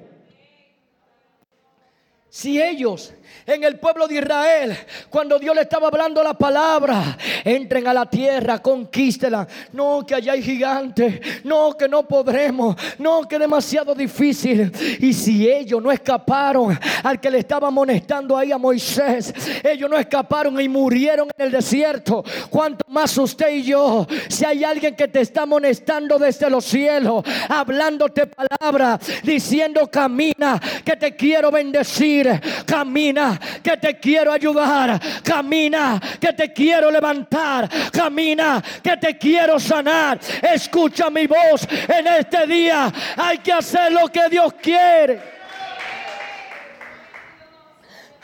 Si 2.28 2.62
ellos 2.62 3.12
en 3.46 3.64
el 3.64 3.78
pueblo 3.78 4.06
de 4.06 4.16
Israel, 4.16 4.76
cuando 5.08 5.38
Dios 5.38 5.54
le 5.54 5.62
estaba 5.62 5.88
hablando 5.88 6.22
la 6.22 6.34
palabra, 6.34 7.16
entren 7.44 7.86
a 7.86 7.94
la 7.94 8.06
tierra, 8.06 8.60
conquístela. 8.60 9.46
No, 9.72 10.04
que 10.06 10.14
allá 10.14 10.32
hay 10.32 10.42
gigantes. 10.42 11.20
No, 11.44 11.76
que 11.76 11.88
no 11.88 12.06
podremos. 12.06 12.76
No, 12.98 13.26
que 13.26 13.36
es 13.36 13.40
demasiado 13.40 13.94
difícil. 13.94 14.72
Y 15.00 15.12
si 15.12 15.48
ellos 15.48 15.82
no 15.82 15.90
escaparon 15.90 16.78
al 17.02 17.20
que 17.20 17.30
le 17.30 17.38
estaba 17.38 17.68
amonestando 17.68 18.36
ahí 18.36 18.52
a 18.52 18.58
Moisés, 18.58 19.32
ellos 19.64 19.90
no 19.90 19.98
escaparon 19.98 20.60
y 20.60 20.68
murieron 20.68 21.28
en 21.36 21.46
el 21.46 21.52
desierto. 21.52 22.24
Cuanto 22.50 22.84
más 22.88 23.16
usted 23.18 23.50
y 23.52 23.62
yo, 23.62 24.06
si 24.28 24.44
hay 24.44 24.64
alguien 24.64 24.94
que 24.94 25.08
te 25.08 25.20
está 25.20 25.42
amonestando 25.42 26.18
desde 26.18 26.48
los 26.48 26.64
cielos, 26.64 27.24
hablándote 27.48 28.26
palabra, 28.26 28.98
diciendo 29.22 29.88
camina, 29.90 30.60
que 30.84 30.96
te 30.96 31.16
quiero 31.16 31.50
bendecir, 31.50 32.40
camina 32.66 33.19
que 33.62 33.76
te 33.76 33.98
quiero 33.98 34.32
ayudar. 34.32 35.00
Camina, 35.22 36.00
que 36.20 36.32
te 36.32 36.52
quiero 36.52 36.90
levantar. 36.90 37.68
Camina, 37.90 38.62
que 38.82 38.96
te 38.96 39.18
quiero 39.18 39.58
sanar. 39.58 40.18
Escucha 40.42 41.10
mi 41.10 41.26
voz 41.26 41.66
en 41.88 42.06
este 42.06 42.46
día. 42.46 42.92
Hay 43.16 43.38
que 43.38 43.52
hacer 43.52 43.92
lo 43.92 44.08
que 44.08 44.28
Dios 44.28 44.52
quiere. 44.54 45.20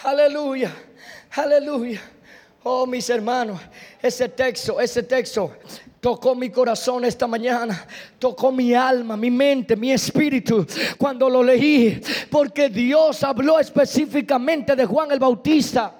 Aleluya, 0.04 0.70
aleluya. 1.32 2.00
Oh, 2.68 2.84
mis 2.84 3.08
hermanos, 3.08 3.60
ese 4.02 4.28
texto, 4.28 4.80
ese 4.80 5.04
texto 5.04 5.52
Tocó 6.00 6.34
mi 6.34 6.50
corazón 6.50 7.04
esta 7.04 7.28
mañana, 7.28 7.86
tocó 8.18 8.50
mi 8.50 8.74
alma, 8.74 9.16
mi 9.16 9.30
mente, 9.30 9.76
mi 9.76 9.92
espíritu 9.92 10.66
cuando 10.98 11.28
lo 11.28 11.44
leí, 11.44 12.00
porque 12.28 12.68
Dios 12.68 13.22
habló 13.22 13.60
específicamente 13.60 14.74
de 14.74 14.84
Juan 14.84 15.12
el 15.12 15.18
Bautista. 15.20 15.94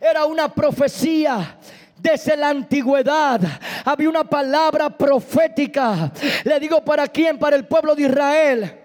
Era 0.00 0.24
una 0.26 0.52
profecía 0.52 1.56
desde 1.96 2.36
la 2.36 2.48
antigüedad 2.48 3.40
había 3.84 4.08
una 4.08 4.24
palabra 4.24 4.90
profética. 4.90 6.12
Le 6.44 6.60
digo 6.60 6.84
para 6.84 7.06
quién, 7.06 7.38
para 7.38 7.56
el 7.56 7.66
pueblo 7.66 7.94
de 7.94 8.02
Israel. 8.02 8.80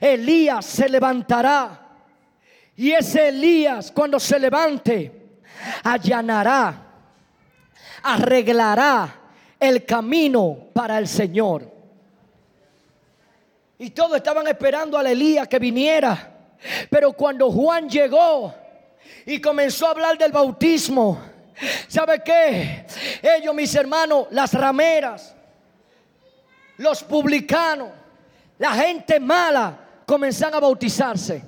Elías 0.00 0.64
se 0.64 0.88
levantará. 0.88 1.86
Y 2.74 2.90
ese 2.92 3.28
Elías 3.28 3.92
cuando 3.92 4.18
se 4.18 4.38
levante, 4.38 5.17
allanará, 5.82 6.74
arreglará 8.02 9.14
el 9.58 9.84
camino 9.84 10.56
para 10.72 10.98
el 10.98 11.08
Señor. 11.08 11.70
Y 13.78 13.90
todos 13.90 14.16
estaban 14.16 14.46
esperando 14.48 14.98
a 14.98 15.08
Elías 15.08 15.46
que 15.46 15.58
viniera. 15.58 16.34
Pero 16.90 17.12
cuando 17.12 17.50
Juan 17.50 17.88
llegó 17.88 18.52
y 19.24 19.40
comenzó 19.40 19.86
a 19.86 19.90
hablar 19.90 20.18
del 20.18 20.32
bautismo, 20.32 21.20
¿sabe 21.86 22.22
qué? 22.24 22.86
Ellos, 23.22 23.54
mis 23.54 23.72
hermanos, 23.74 24.26
las 24.30 24.52
rameras, 24.52 25.34
los 26.78 27.04
publicanos, 27.04 27.90
la 28.58 28.72
gente 28.72 29.20
mala, 29.20 29.78
comenzaron 30.04 30.56
a 30.56 30.60
bautizarse. 30.60 31.42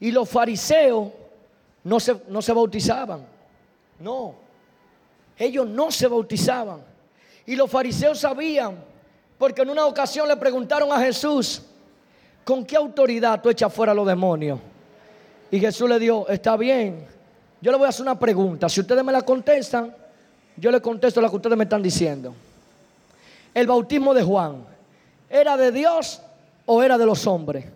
Y 0.00 0.10
los 0.10 0.28
fariseos 0.28 1.12
no 1.84 2.00
se, 2.00 2.16
no 2.28 2.40
se 2.40 2.52
bautizaban. 2.52 3.20
No. 4.00 4.34
Ellos 5.38 5.68
no 5.68 5.90
se 5.90 6.08
bautizaban. 6.08 6.80
Y 7.46 7.54
los 7.54 7.70
fariseos 7.70 8.18
sabían, 8.18 8.76
porque 9.38 9.62
en 9.62 9.70
una 9.70 9.84
ocasión 9.84 10.26
le 10.26 10.36
preguntaron 10.36 10.90
a 10.90 10.98
Jesús, 10.98 11.62
¿con 12.42 12.64
qué 12.64 12.76
autoridad 12.76 13.40
tú 13.42 13.50
echas 13.50 13.72
fuera 13.72 13.92
a 13.92 13.94
los 13.94 14.06
demonios? 14.06 14.58
Y 15.50 15.60
Jesús 15.60 15.88
le 15.88 15.98
dijo, 15.98 16.26
está 16.28 16.56
bien, 16.56 17.06
yo 17.60 17.70
le 17.70 17.76
voy 17.76 17.86
a 17.86 17.90
hacer 17.90 18.02
una 18.02 18.18
pregunta. 18.18 18.68
Si 18.68 18.80
ustedes 18.80 19.04
me 19.04 19.12
la 19.12 19.22
contestan, 19.22 19.94
yo 20.56 20.70
le 20.70 20.80
contesto 20.80 21.20
lo 21.20 21.28
que 21.28 21.36
ustedes 21.36 21.56
me 21.56 21.64
están 21.64 21.82
diciendo. 21.82 22.34
El 23.52 23.66
bautismo 23.66 24.14
de 24.14 24.22
Juan, 24.22 24.64
¿era 25.28 25.56
de 25.56 25.70
Dios 25.70 26.22
o 26.64 26.82
era 26.82 26.96
de 26.96 27.06
los 27.06 27.26
hombres? 27.26 27.66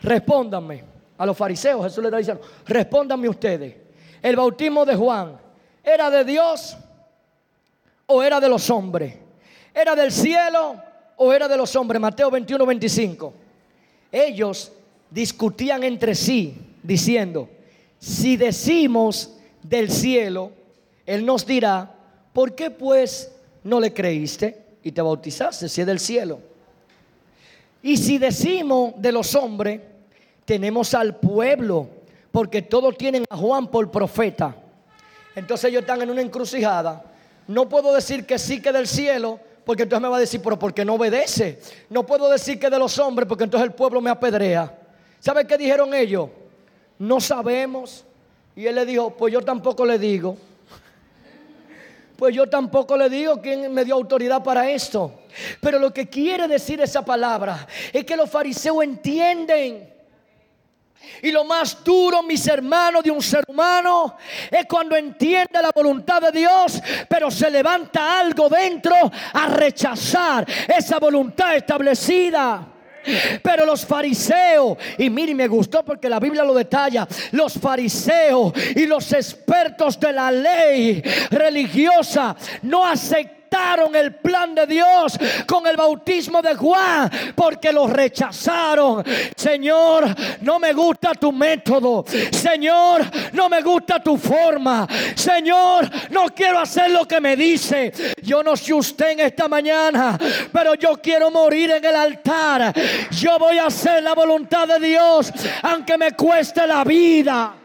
Respóndanme 0.00 0.89
a 1.20 1.26
los 1.26 1.36
fariseos, 1.36 1.84
Jesús 1.84 2.02
le 2.02 2.08
está 2.08 2.16
diciendo, 2.16 2.42
respóndanme 2.66 3.28
ustedes 3.28 3.74
el 4.22 4.36
bautismo 4.36 4.86
de 4.86 4.96
Juan 4.96 5.38
era 5.84 6.10
de 6.10 6.24
Dios 6.24 6.78
o 8.06 8.22
era 8.22 8.40
de 8.40 8.48
los 8.48 8.70
hombres? 8.70 9.16
¿Era 9.74 9.94
del 9.94 10.10
cielo 10.10 10.82
o 11.16 11.30
era 11.30 11.46
de 11.46 11.58
los 11.58 11.76
hombres? 11.76 12.00
Mateo 12.00 12.30
21, 12.30 12.64
25. 12.64 13.34
Ellos 14.10 14.72
discutían 15.10 15.82
entre 15.82 16.14
sí 16.14 16.56
diciendo, 16.82 17.50
si 17.98 18.38
decimos 18.38 19.36
del 19.62 19.90
cielo, 19.90 20.52
Él 21.04 21.26
nos 21.26 21.44
dirá, 21.44 21.94
¿por 22.32 22.54
qué 22.54 22.70
pues 22.70 23.30
no 23.62 23.78
le 23.78 23.92
creíste 23.92 24.64
y 24.82 24.90
te 24.90 25.02
bautizaste 25.02 25.68
si 25.68 25.82
es 25.82 25.86
del 25.86 26.00
cielo? 26.00 26.40
Y 27.82 27.98
si 27.98 28.16
decimos 28.16 28.94
de 28.96 29.12
los 29.12 29.34
hombres, 29.34 29.80
tenemos 30.50 30.94
al 30.94 31.14
pueblo 31.14 31.88
porque 32.32 32.60
todos 32.60 32.98
tienen 32.98 33.24
a 33.30 33.36
Juan 33.36 33.68
por 33.68 33.88
profeta. 33.88 34.56
Entonces 35.36 35.70
ellos 35.70 35.82
están 35.82 36.02
en 36.02 36.10
una 36.10 36.22
encrucijada. 36.22 37.04
No 37.46 37.68
puedo 37.68 37.94
decir 37.94 38.26
que 38.26 38.36
sí 38.36 38.60
que 38.60 38.72
del 38.72 38.88
cielo, 38.88 39.38
porque 39.64 39.84
entonces 39.84 40.02
me 40.02 40.08
va 40.08 40.16
a 40.16 40.20
decir, 40.20 40.40
pero 40.42 40.58
porque 40.58 40.84
no 40.84 40.94
obedece. 40.94 41.60
No 41.88 42.04
puedo 42.04 42.28
decir 42.28 42.58
que 42.58 42.68
de 42.68 42.80
los 42.80 42.98
hombres, 42.98 43.28
porque 43.28 43.44
entonces 43.44 43.68
el 43.68 43.74
pueblo 43.76 44.00
me 44.00 44.10
apedrea. 44.10 44.76
¿Sabe 45.20 45.46
qué 45.46 45.56
dijeron 45.56 45.94
ellos? 45.94 46.28
No 46.98 47.20
sabemos. 47.20 48.04
Y 48.56 48.66
él 48.66 48.74
le 48.74 48.84
dijo, 48.84 49.16
pues 49.16 49.32
yo 49.32 49.42
tampoco 49.42 49.86
le 49.86 50.00
digo. 50.00 50.36
Pues 52.16 52.34
yo 52.34 52.50
tampoco 52.50 52.96
le 52.96 53.08
digo 53.08 53.40
quién 53.40 53.72
me 53.72 53.84
dio 53.84 53.94
autoridad 53.94 54.42
para 54.42 54.68
esto. 54.68 55.20
Pero 55.60 55.78
lo 55.78 55.94
que 55.94 56.08
quiere 56.08 56.48
decir 56.48 56.80
esa 56.80 57.04
palabra 57.04 57.68
es 57.92 58.04
que 58.04 58.16
los 58.16 58.28
fariseos 58.28 58.82
entienden 58.82 59.99
y 61.22 61.30
lo 61.30 61.44
más 61.44 61.82
duro, 61.84 62.22
mis 62.22 62.46
hermanos, 62.46 63.02
de 63.02 63.10
un 63.10 63.22
ser 63.22 63.44
humano 63.46 64.16
es 64.50 64.66
cuando 64.66 64.96
entiende 64.96 65.60
la 65.60 65.70
voluntad 65.74 66.20
de 66.22 66.32
Dios, 66.32 66.80
pero 67.08 67.30
se 67.30 67.50
levanta 67.50 68.18
algo 68.18 68.48
dentro 68.48 68.94
a 69.32 69.46
rechazar 69.48 70.46
esa 70.68 70.98
voluntad 70.98 71.56
establecida. 71.56 72.66
Pero 73.42 73.64
los 73.64 73.86
fariseos, 73.86 74.76
y 74.98 75.08
mire, 75.08 75.34
me 75.34 75.48
gustó 75.48 75.82
porque 75.82 76.08
la 76.08 76.20
Biblia 76.20 76.44
lo 76.44 76.52
detalla, 76.52 77.08
los 77.32 77.54
fariseos 77.54 78.52
y 78.76 78.86
los 78.86 79.10
expertos 79.12 79.98
de 79.98 80.12
la 80.12 80.30
ley 80.30 81.02
religiosa 81.30 82.36
no 82.62 82.86
el 83.94 84.14
plan 84.14 84.54
de 84.54 84.66
Dios 84.66 85.18
con 85.46 85.66
el 85.66 85.76
bautismo 85.76 86.42
de 86.42 86.54
Juan 86.54 87.10
porque 87.34 87.72
lo 87.72 87.86
rechazaron. 87.86 89.04
Señor, 89.36 90.14
no 90.42 90.58
me 90.58 90.72
gusta 90.72 91.12
tu 91.14 91.32
método. 91.32 92.04
Señor, 92.30 93.02
no 93.32 93.48
me 93.48 93.62
gusta 93.62 94.02
tu 94.02 94.16
forma. 94.16 94.86
Señor, 95.14 95.90
no 96.10 96.26
quiero 96.34 96.58
hacer 96.60 96.90
lo 96.90 97.06
que 97.06 97.20
me 97.20 97.36
dice. 97.36 97.92
Yo 98.22 98.42
no 98.42 98.56
sé 98.56 98.74
usted 98.74 99.10
en 99.10 99.20
esta 99.20 99.48
mañana, 99.48 100.18
pero 100.52 100.74
yo 100.74 100.96
quiero 101.02 101.30
morir 101.30 101.70
en 101.70 101.84
el 101.84 101.96
altar. 101.96 102.72
Yo 103.10 103.38
voy 103.38 103.58
a 103.58 103.66
hacer 103.66 104.02
la 104.02 104.14
voluntad 104.14 104.66
de 104.68 104.78
Dios, 104.78 105.32
aunque 105.62 105.96
me 105.98 106.12
cueste 106.12 106.66
la 106.66 106.84
vida. 106.84 107.59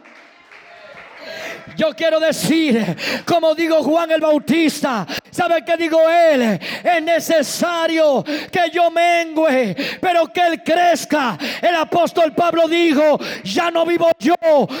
Yo 1.76 1.94
quiero 1.94 2.18
decir, 2.18 2.96
como 3.26 3.54
digo 3.54 3.82
Juan 3.82 4.10
el 4.10 4.20
Bautista, 4.20 5.06
¿sabe 5.30 5.62
qué 5.64 5.76
digo 5.76 6.00
él? 6.08 6.58
Es 6.82 7.02
necesario 7.02 8.24
que 8.24 8.70
yo 8.72 8.90
mengüe, 8.90 9.76
pero 10.00 10.32
que 10.32 10.40
él 10.40 10.62
crezca. 10.62 11.36
El 11.60 11.76
apóstol 11.76 12.32
Pablo 12.34 12.66
dijo, 12.66 13.18
ya 13.44 13.70
no 13.70 13.84
vivo 13.84 14.10
yo, 14.18 14.34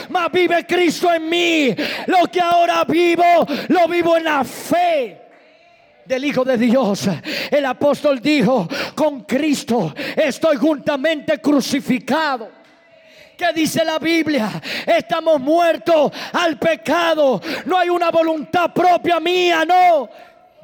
mas 0.08 0.32
vive 0.32 0.64
Cristo 0.64 1.12
en 1.12 1.28
mí. 1.28 1.74
Lo 2.06 2.26
que 2.28 2.40
ahora 2.40 2.84
vivo, 2.84 3.46
lo 3.68 3.88
vivo 3.88 4.16
en 4.16 4.24
la 4.24 4.42
fe 4.44 5.26
del 6.06 6.24
Hijo 6.24 6.44
de 6.44 6.56
Dios. 6.56 7.08
El 7.50 7.66
apóstol 7.66 8.20
dijo, 8.20 8.68
con 8.94 9.22
Cristo 9.24 9.94
estoy 10.16 10.56
juntamente 10.56 11.38
crucificado. 11.40 12.56
¿Qué 13.36 13.52
dice 13.54 13.84
la 13.84 13.98
Biblia? 13.98 14.60
Estamos 14.86 15.40
muertos 15.40 16.10
al 16.32 16.58
pecado. 16.58 17.40
No 17.66 17.76
hay 17.76 17.90
una 17.90 18.10
voluntad 18.10 18.72
propia 18.72 19.20
mía, 19.20 19.64
no. 19.64 20.08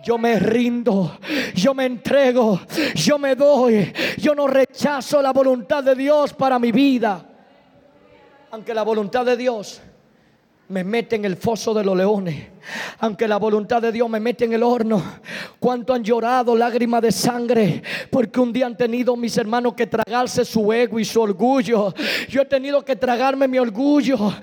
Yo 0.03 0.19
me 0.19 0.39
rindo, 0.39 1.19
yo 1.55 1.75
me 1.75 1.85
entrego, 1.85 2.61
yo 2.95 3.19
me 3.19 3.37
doy, 3.37 3.93
yo 4.19 4.35
no 4.35 4.49
rechazo 4.49 5.23
la 5.23 5.33
voluntad 5.33 5.85
de 5.85 5.95
Dios 5.95 6.33
para 6.33 6.59
mi 6.59 6.73
vida. 6.73 7.25
Aunque 8.51 8.75
la 8.75 8.83
voluntad 8.83 9.25
de 9.25 9.37
Dios 9.37 9.81
me 10.69 10.83
mete 10.83 11.17
en 11.17 11.25
el 11.25 11.37
foso 11.37 11.73
de 11.73 11.85
los 11.85 11.97
leones 11.97 12.52
aunque 12.99 13.29
la 13.29 13.37
voluntad 13.37 13.83
de 13.83 13.93
Dios 13.93 14.09
me 14.09 14.21
mete 14.21 14.45
en 14.45 14.53
el 14.53 14.63
horno. 14.63 15.03
Cuánto 15.59 15.95
han 15.95 16.03
llorado 16.03 16.57
lágrimas 16.57 17.03
de 17.03 17.13
sangre, 17.13 17.83
porque 18.11 18.41
un 18.41 18.53
día 18.53 18.67
han 18.67 18.77
tenido 18.77 19.17
mis 19.17 19.37
hermanos 19.37 19.75
que 19.75 19.87
tragarse 19.87 20.45
su 20.45 20.73
ego 20.73 20.99
y 20.99 21.05
su 21.05 21.21
orgullo. 21.21 21.95
Yo 22.29 22.43
he 22.43 22.47
tenido 22.47 22.85
que 22.85 22.97
tragarme 22.97 23.49
mi 23.49 23.59
orgullo, 23.59 24.35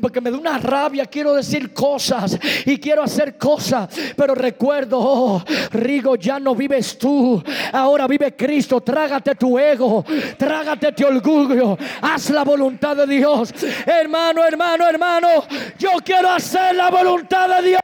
porque 0.00 0.20
me 0.20 0.30
da 0.30 0.38
una 0.38 0.58
rabia. 0.58 1.06
Quiero 1.06 1.34
decir 1.34 1.72
cosas 1.72 2.38
y 2.64 2.78
quiero 2.78 3.02
hacer 3.02 3.36
cosas, 3.36 3.88
pero 4.16 4.34
recuerdo, 4.34 4.98
oh, 5.00 5.42
Rigo, 5.72 6.16
ya 6.16 6.38
no 6.38 6.54
vives 6.54 6.98
tú, 6.98 7.42
ahora 7.72 8.06
vive 8.06 8.34
Cristo. 8.34 8.80
Trágate 8.80 9.34
tu 9.34 9.58
ego, 9.58 10.04
trágate 10.36 10.92
tu 10.92 11.06
orgullo, 11.06 11.78
haz 12.00 12.30
la 12.30 12.44
voluntad 12.44 12.96
de 12.96 13.06
Dios, 13.06 13.52
hermano, 13.86 14.44
hermano, 14.44 14.86
hermano. 14.88 15.28
Yo 15.78 15.90
quiero 16.04 16.30
hacer 16.30 16.74
la 16.74 16.90
voluntad 16.90 17.48
de 17.48 17.61
Dios. 17.62 17.80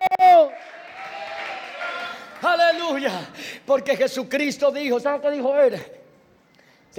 Aleluya. 2.43 3.13
Porque 3.67 3.97
Jesucristo 3.97 4.71
dijo, 4.71 5.01
¿sabe 5.01 5.21
qué 5.21 5.31
dijo 5.31 5.57
él? 5.57 5.98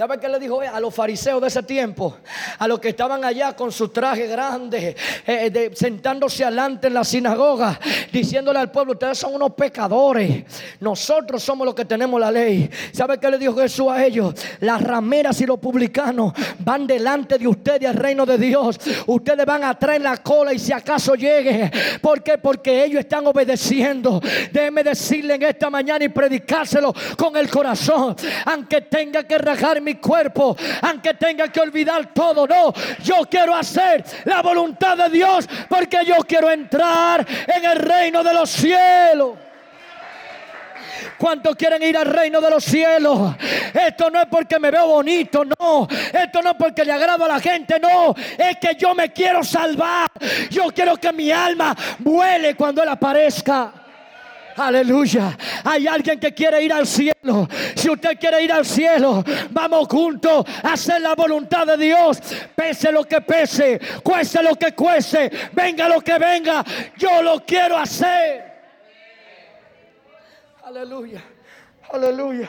¿Sabe 0.00 0.18
qué 0.18 0.30
le 0.30 0.38
dijo 0.38 0.62
a 0.62 0.80
los 0.80 0.94
fariseos 0.94 1.42
de 1.42 1.48
ese 1.48 1.62
tiempo? 1.62 2.16
A 2.58 2.66
los 2.66 2.80
que 2.80 2.88
estaban 2.88 3.22
allá 3.22 3.54
con 3.54 3.70
su 3.70 3.90
traje 3.90 4.26
grande, 4.28 4.96
eh, 5.26 5.70
sentándose 5.74 6.42
adelante 6.42 6.86
en 6.86 6.94
la 6.94 7.04
sinagoga, 7.04 7.78
diciéndole 8.10 8.60
al 8.60 8.70
pueblo, 8.70 8.94
ustedes 8.94 9.18
son 9.18 9.34
unos 9.34 9.52
pecadores, 9.52 10.42
nosotros 10.80 11.42
somos 11.42 11.66
los 11.66 11.74
que 11.74 11.84
tenemos 11.84 12.18
la 12.18 12.32
ley. 12.32 12.70
¿Sabe 12.92 13.20
qué 13.20 13.30
le 13.30 13.36
dijo 13.36 13.54
Jesús 13.56 13.88
a 13.90 14.02
ellos? 14.02 14.34
Las 14.60 14.82
rameras 14.82 15.38
y 15.42 15.44
los 15.44 15.58
publicanos 15.58 16.32
van 16.60 16.86
delante 16.86 17.36
de 17.36 17.46
ustedes 17.46 17.86
al 17.86 17.96
reino 17.96 18.24
de 18.24 18.38
Dios. 18.38 18.80
Ustedes 19.06 19.44
van 19.44 19.64
a 19.64 19.78
traer 19.78 20.00
la 20.00 20.16
cola 20.16 20.54
y 20.54 20.58
si 20.58 20.72
acaso 20.72 21.14
llegue. 21.14 21.70
¿Por 22.00 22.22
qué? 22.22 22.38
Porque 22.38 22.84
ellos 22.84 23.00
están 23.00 23.26
obedeciendo. 23.26 24.18
Déjeme 24.50 24.82
decirle 24.82 25.34
en 25.34 25.42
esta 25.42 25.68
mañana 25.68 26.02
y 26.02 26.08
predicárselo 26.08 26.94
con 27.18 27.36
el 27.36 27.50
corazón. 27.50 28.16
Aunque 28.46 28.80
tenga 28.80 29.24
que 29.24 29.36
rajar 29.36 29.78
mi 29.82 29.89
cuerpo, 29.94 30.56
aunque 30.82 31.14
tenga 31.14 31.48
que 31.48 31.60
olvidar 31.60 32.12
todo. 32.12 32.46
No, 32.46 32.72
yo 33.02 33.26
quiero 33.30 33.54
hacer 33.54 34.04
la 34.24 34.42
voluntad 34.42 34.96
de 34.96 35.10
Dios 35.10 35.48
porque 35.68 36.04
yo 36.04 36.16
quiero 36.26 36.50
entrar 36.50 37.26
en 37.46 37.64
el 37.64 37.76
reino 37.76 38.22
de 38.22 38.34
los 38.34 38.50
cielos. 38.50 39.38
¿Cuántos 41.18 41.54
quieren 41.54 41.82
ir 41.82 41.96
al 41.98 42.06
reino 42.06 42.40
de 42.40 42.50
los 42.50 42.64
cielos? 42.64 43.34
Esto 43.74 44.10
no 44.10 44.20
es 44.20 44.26
porque 44.30 44.58
me 44.58 44.70
veo 44.70 44.86
bonito, 44.86 45.44
no. 45.44 45.86
Esto 45.90 46.40
no 46.42 46.50
es 46.50 46.56
porque 46.56 46.82
le 46.84 46.92
agrado 46.92 47.26
a 47.26 47.28
la 47.28 47.40
gente, 47.40 47.78
no. 47.78 48.14
Es 48.38 48.56
que 48.58 48.74
yo 48.74 48.94
me 48.94 49.12
quiero 49.12 49.44
salvar. 49.44 50.08
Yo 50.50 50.68
quiero 50.74 50.96
que 50.96 51.12
mi 51.12 51.30
alma 51.30 51.76
vuele 51.98 52.54
cuando 52.54 52.82
Él 52.82 52.88
aparezca. 52.88 53.72
Aleluya. 54.60 55.38
Hay 55.64 55.86
alguien 55.86 56.20
que 56.20 56.34
quiere 56.34 56.62
ir 56.62 56.72
al 56.72 56.86
cielo. 56.86 57.48
Si 57.74 57.88
usted 57.88 58.18
quiere 58.18 58.42
ir 58.44 58.52
al 58.52 58.66
cielo, 58.66 59.24
vamos 59.50 59.88
juntos 59.88 60.44
a 60.62 60.74
hacer 60.74 61.00
la 61.00 61.14
voluntad 61.14 61.66
de 61.66 61.78
Dios. 61.78 62.18
Pese 62.54 62.92
lo 62.92 63.04
que 63.04 63.22
pese, 63.22 63.80
cueste 64.02 64.42
lo 64.42 64.54
que 64.56 64.72
cueste, 64.72 65.30
venga 65.52 65.88
lo 65.88 66.02
que 66.02 66.18
venga. 66.18 66.62
Yo 66.98 67.22
lo 67.22 67.40
quiero 67.44 67.78
hacer. 67.78 68.50
Aleluya. 70.62 71.22
Aleluya. 71.90 72.48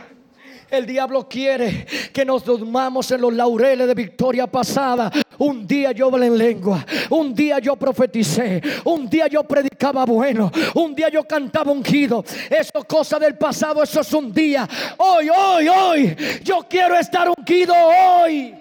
El 0.72 0.86
diablo 0.86 1.28
quiere 1.28 1.86
que 2.14 2.24
nos 2.24 2.46
dormamos 2.46 3.12
en 3.12 3.20
los 3.20 3.34
laureles 3.34 3.86
de 3.88 3.94
victoria 3.94 4.48
pasada. 4.48 5.12
Un 5.38 5.68
día 5.68 5.92
yo 5.92 6.08
hablé 6.08 6.28
en 6.28 6.38
lengua, 6.38 6.86
un 7.10 7.36
día 7.36 7.60
yo 7.60 7.76
profeticé, 7.76 8.62
un 8.86 9.10
día 9.10 9.28
yo 9.28 9.44
predicaba 9.44 10.06
bueno, 10.06 10.50
un 10.76 10.96
día 10.96 11.10
yo 11.10 11.28
cantaba 11.28 11.74
ungido. 11.74 12.24
Eso 12.50 12.72
es 12.80 12.86
cosa 12.86 13.20
del 13.20 13.38
pasado, 13.38 13.84
eso 13.84 14.00
es 14.00 14.14
un 14.14 14.32
día. 14.32 14.66
Hoy, 14.98 15.28
hoy, 15.30 15.68
hoy, 15.68 16.16
yo 16.42 16.60
quiero 16.70 16.98
estar 16.98 17.28
ungido 17.28 17.74
hoy. 17.76 18.56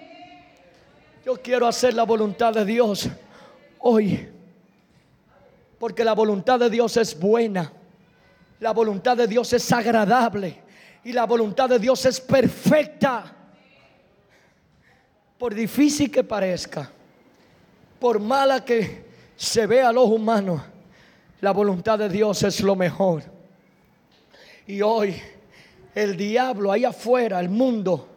Yo 1.25 1.41
quiero 1.41 1.65
hacer 1.65 1.93
la 1.93 2.03
voluntad 2.03 2.53
de 2.53 2.65
Dios 2.65 3.07
hoy. 3.79 4.27
Porque 5.79 6.03
la 6.03 6.13
voluntad 6.13 6.59
de 6.59 6.69
Dios 6.69 6.97
es 6.97 7.17
buena. 7.17 7.71
La 8.59 8.73
voluntad 8.73 9.15
de 9.15 9.27
Dios 9.27 9.53
es 9.53 9.71
agradable 9.71 10.70
y 11.03 11.13
la 11.13 11.25
voluntad 11.25 11.69
de 11.69 11.79
Dios 11.79 12.05
es 12.05 12.19
perfecta. 12.19 13.35
Por 15.37 15.55
difícil 15.55 16.11
que 16.11 16.23
parezca, 16.23 16.91
por 17.99 18.19
mala 18.19 18.63
que 18.63 19.05
se 19.35 19.65
vea 19.65 19.89
a 19.89 19.93
los 19.93 20.07
humanos, 20.07 20.61
la 21.41 21.51
voluntad 21.51 21.97
de 21.97 22.09
Dios 22.09 22.43
es 22.43 22.61
lo 22.61 22.75
mejor. 22.75 23.23
Y 24.67 24.83
hoy 24.83 25.19
el 25.95 26.15
diablo 26.15 26.71
ahí 26.71 26.85
afuera, 26.85 27.39
el 27.39 27.49
mundo, 27.49 28.07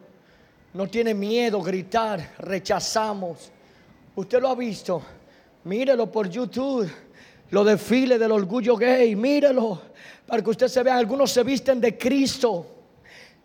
no 0.73 0.87
tiene 0.87 1.15
miedo 1.15 1.61
gritar, 1.61 2.33
rechazamos. 2.37 3.51
Usted 4.15 4.39
lo 4.39 4.49
ha 4.49 4.55
visto, 4.55 5.01
mírelo 5.63 6.11
por 6.11 6.29
YouTube, 6.29 6.87
los 7.49 7.65
desfiles 7.65 8.19
del 8.19 8.31
orgullo 8.31 8.75
gay, 8.77 9.15
mírelo, 9.15 9.81
para 10.27 10.43
que 10.43 10.49
usted 10.51 10.67
se 10.67 10.83
vea, 10.83 10.97
algunos 10.97 11.31
se 11.31 11.43
visten 11.43 11.81
de 11.81 11.97
Cristo 11.97 12.74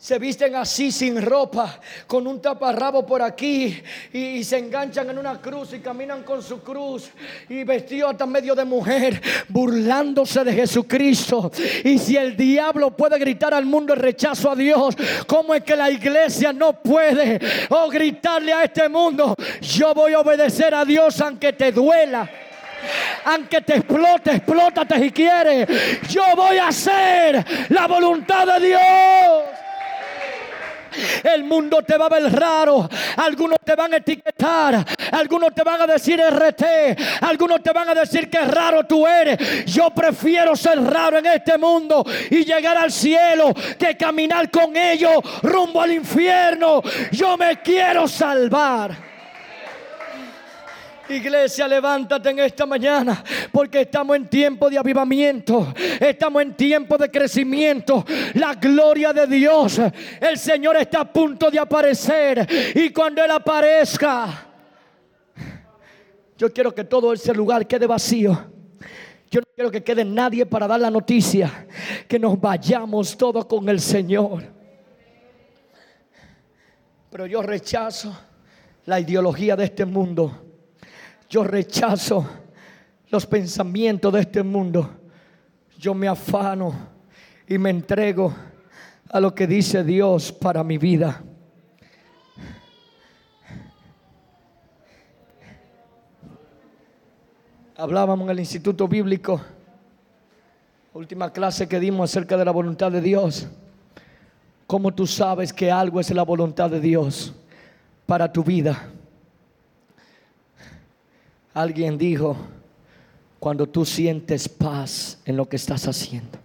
se 0.00 0.18
visten 0.18 0.56
así 0.56 0.90
sin 0.90 1.20
ropa, 1.20 1.78
con 2.06 2.26
un 2.26 2.40
taparrabo 2.40 3.04
por 3.04 3.20
aquí 3.20 3.82
y, 4.14 4.42
se 4.42 4.56
enganchan 4.56 5.10
en 5.10 5.18
una 5.18 5.38
cruz 5.42 5.74
y 5.74 5.80
caminan 5.80 6.22
con 6.22 6.42
su 6.42 6.62
cruz 6.62 7.10
y 7.50 7.64
vestidos 7.64 8.12
hasta 8.12 8.24
medio 8.24 8.54
de 8.54 8.64
mujer, 8.64 9.20
burlándose 9.48 10.42
de 10.42 10.54
Jesucristo. 10.54 11.52
Y 11.84 11.98
si 11.98 12.16
el 12.16 12.34
diablo 12.34 12.96
puede 12.96 13.18
gritar 13.18 13.52
al 13.52 13.66
mundo 13.66 13.92
el 13.92 14.00
rechazo 14.00 14.50
a 14.50 14.56
Dios, 14.56 14.96
¿cómo 15.26 15.54
es 15.54 15.62
que 15.64 15.76
la 15.76 15.90
iglesia 15.90 16.50
no 16.54 16.72
puede 16.72 17.38
o 17.68 17.84
oh, 17.84 17.90
gritarle 17.90 18.54
a 18.54 18.64
este 18.64 18.88
mundo? 18.88 19.34
Yo 19.60 19.92
voy 19.92 20.14
a 20.14 20.20
obedecer 20.20 20.74
a 20.74 20.82
Dios 20.86 21.20
aunque 21.20 21.52
te 21.52 21.72
duela. 21.72 22.26
Aunque 23.26 23.60
te 23.60 23.76
explote, 23.76 24.36
explótate 24.36 24.98
si 24.98 25.10
quieres. 25.10 25.68
Yo 26.08 26.22
voy 26.34 26.56
a 26.56 26.68
hacer 26.68 27.44
la 27.68 27.86
voluntad 27.86 28.46
de 28.46 28.68
Dios. 28.68 29.59
El 31.22 31.44
mundo 31.44 31.82
te 31.82 31.96
va 31.96 32.06
a 32.06 32.08
ver 32.08 32.32
raro. 32.32 32.88
Algunos 33.16 33.58
te 33.64 33.74
van 33.74 33.94
a 33.94 33.96
etiquetar. 33.98 34.84
Algunos 35.12 35.54
te 35.54 35.62
van 35.62 35.82
a 35.82 35.86
decir 35.86 36.20
RT. 36.20 36.64
Algunos 37.22 37.62
te 37.62 37.72
van 37.72 37.88
a 37.88 37.94
decir 37.94 38.30
que 38.30 38.40
raro 38.40 38.84
tú 38.84 39.06
eres. 39.06 39.64
Yo 39.66 39.90
prefiero 39.90 40.56
ser 40.56 40.82
raro 40.82 41.18
en 41.18 41.26
este 41.26 41.58
mundo 41.58 42.04
y 42.30 42.44
llegar 42.44 42.76
al 42.76 42.90
cielo 42.90 43.54
que 43.78 43.96
caminar 43.96 44.50
con 44.50 44.76
ellos 44.76 45.14
rumbo 45.42 45.82
al 45.82 45.92
infierno. 45.92 46.82
Yo 47.12 47.36
me 47.36 47.60
quiero 47.60 48.08
salvar. 48.08 49.09
Iglesia, 51.14 51.66
levántate 51.68 52.30
en 52.30 52.38
esta 52.40 52.66
mañana 52.66 53.22
porque 53.52 53.82
estamos 53.82 54.16
en 54.16 54.28
tiempo 54.28 54.70
de 54.70 54.78
avivamiento, 54.78 55.72
estamos 56.00 56.42
en 56.42 56.54
tiempo 56.56 56.96
de 56.96 57.10
crecimiento. 57.10 58.04
La 58.34 58.54
gloria 58.54 59.12
de 59.12 59.26
Dios, 59.26 59.80
el 60.20 60.38
Señor 60.38 60.76
está 60.76 61.00
a 61.00 61.12
punto 61.12 61.50
de 61.50 61.58
aparecer 61.58 62.46
y 62.74 62.90
cuando 62.90 63.24
Él 63.24 63.30
aparezca, 63.30 64.46
yo 66.36 66.52
quiero 66.52 66.74
que 66.74 66.84
todo 66.84 67.12
ese 67.12 67.34
lugar 67.34 67.66
quede 67.66 67.86
vacío. 67.86 68.46
Yo 69.30 69.40
no 69.40 69.46
quiero 69.54 69.70
que 69.70 69.84
quede 69.84 70.04
nadie 70.04 70.44
para 70.44 70.66
dar 70.66 70.80
la 70.80 70.90
noticia, 70.90 71.66
que 72.08 72.18
nos 72.18 72.40
vayamos 72.40 73.16
todos 73.16 73.44
con 73.46 73.68
el 73.68 73.78
Señor. 73.78 74.42
Pero 77.10 77.26
yo 77.26 77.42
rechazo 77.42 78.16
la 78.86 78.98
ideología 78.98 79.54
de 79.54 79.64
este 79.64 79.84
mundo 79.84 80.49
yo 81.30 81.44
rechazo 81.44 82.26
los 83.08 83.24
pensamientos 83.24 84.12
de 84.12 84.20
este 84.20 84.42
mundo. 84.42 84.90
Yo 85.78 85.94
me 85.94 86.08
afano 86.08 86.74
y 87.46 87.56
me 87.56 87.70
entrego 87.70 88.34
a 89.08 89.20
lo 89.20 89.32
que 89.32 89.46
dice 89.46 89.84
Dios 89.84 90.32
para 90.32 90.64
mi 90.64 90.76
vida. 90.76 91.22
Hablábamos 97.76 98.26
en 98.26 98.30
el 98.32 98.40
Instituto 98.40 98.86
Bíblico, 98.86 99.40
última 100.92 101.32
clase 101.32 101.66
que 101.66 101.80
dimos 101.80 102.10
acerca 102.10 102.36
de 102.36 102.44
la 102.44 102.50
voluntad 102.50 102.92
de 102.92 103.00
Dios. 103.00 103.46
¿Cómo 104.66 104.92
tú 104.92 105.06
sabes 105.06 105.52
que 105.52 105.70
algo 105.70 106.00
es 106.00 106.10
la 106.10 106.24
voluntad 106.24 106.68
de 106.68 106.80
Dios 106.80 107.32
para 108.04 108.30
tu 108.30 108.44
vida? 108.44 108.90
Alguien 111.60 111.98
dijo, 111.98 112.38
cuando 113.38 113.66
tú 113.66 113.84
sientes 113.84 114.48
paz 114.48 115.18
en 115.26 115.36
lo 115.36 115.46
que 115.46 115.56
estás 115.56 115.86
haciendo. 115.86 116.38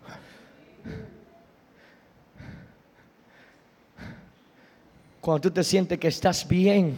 Cuando 5.22 5.40
tú 5.40 5.52
te 5.52 5.64
sientes 5.64 5.98
que 6.00 6.10
estás 6.10 6.46
bien, 6.46 6.98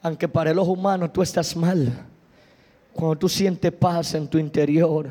aunque 0.00 0.26
para 0.26 0.52
el 0.52 0.58
ojo 0.58 0.72
humano 0.72 1.10
tú 1.10 1.20
estás 1.20 1.54
mal. 1.54 1.92
Cuando 2.94 3.18
tú 3.18 3.28
sientes 3.28 3.72
paz 3.72 4.14
en 4.14 4.26
tu 4.26 4.38
interior 4.38 5.10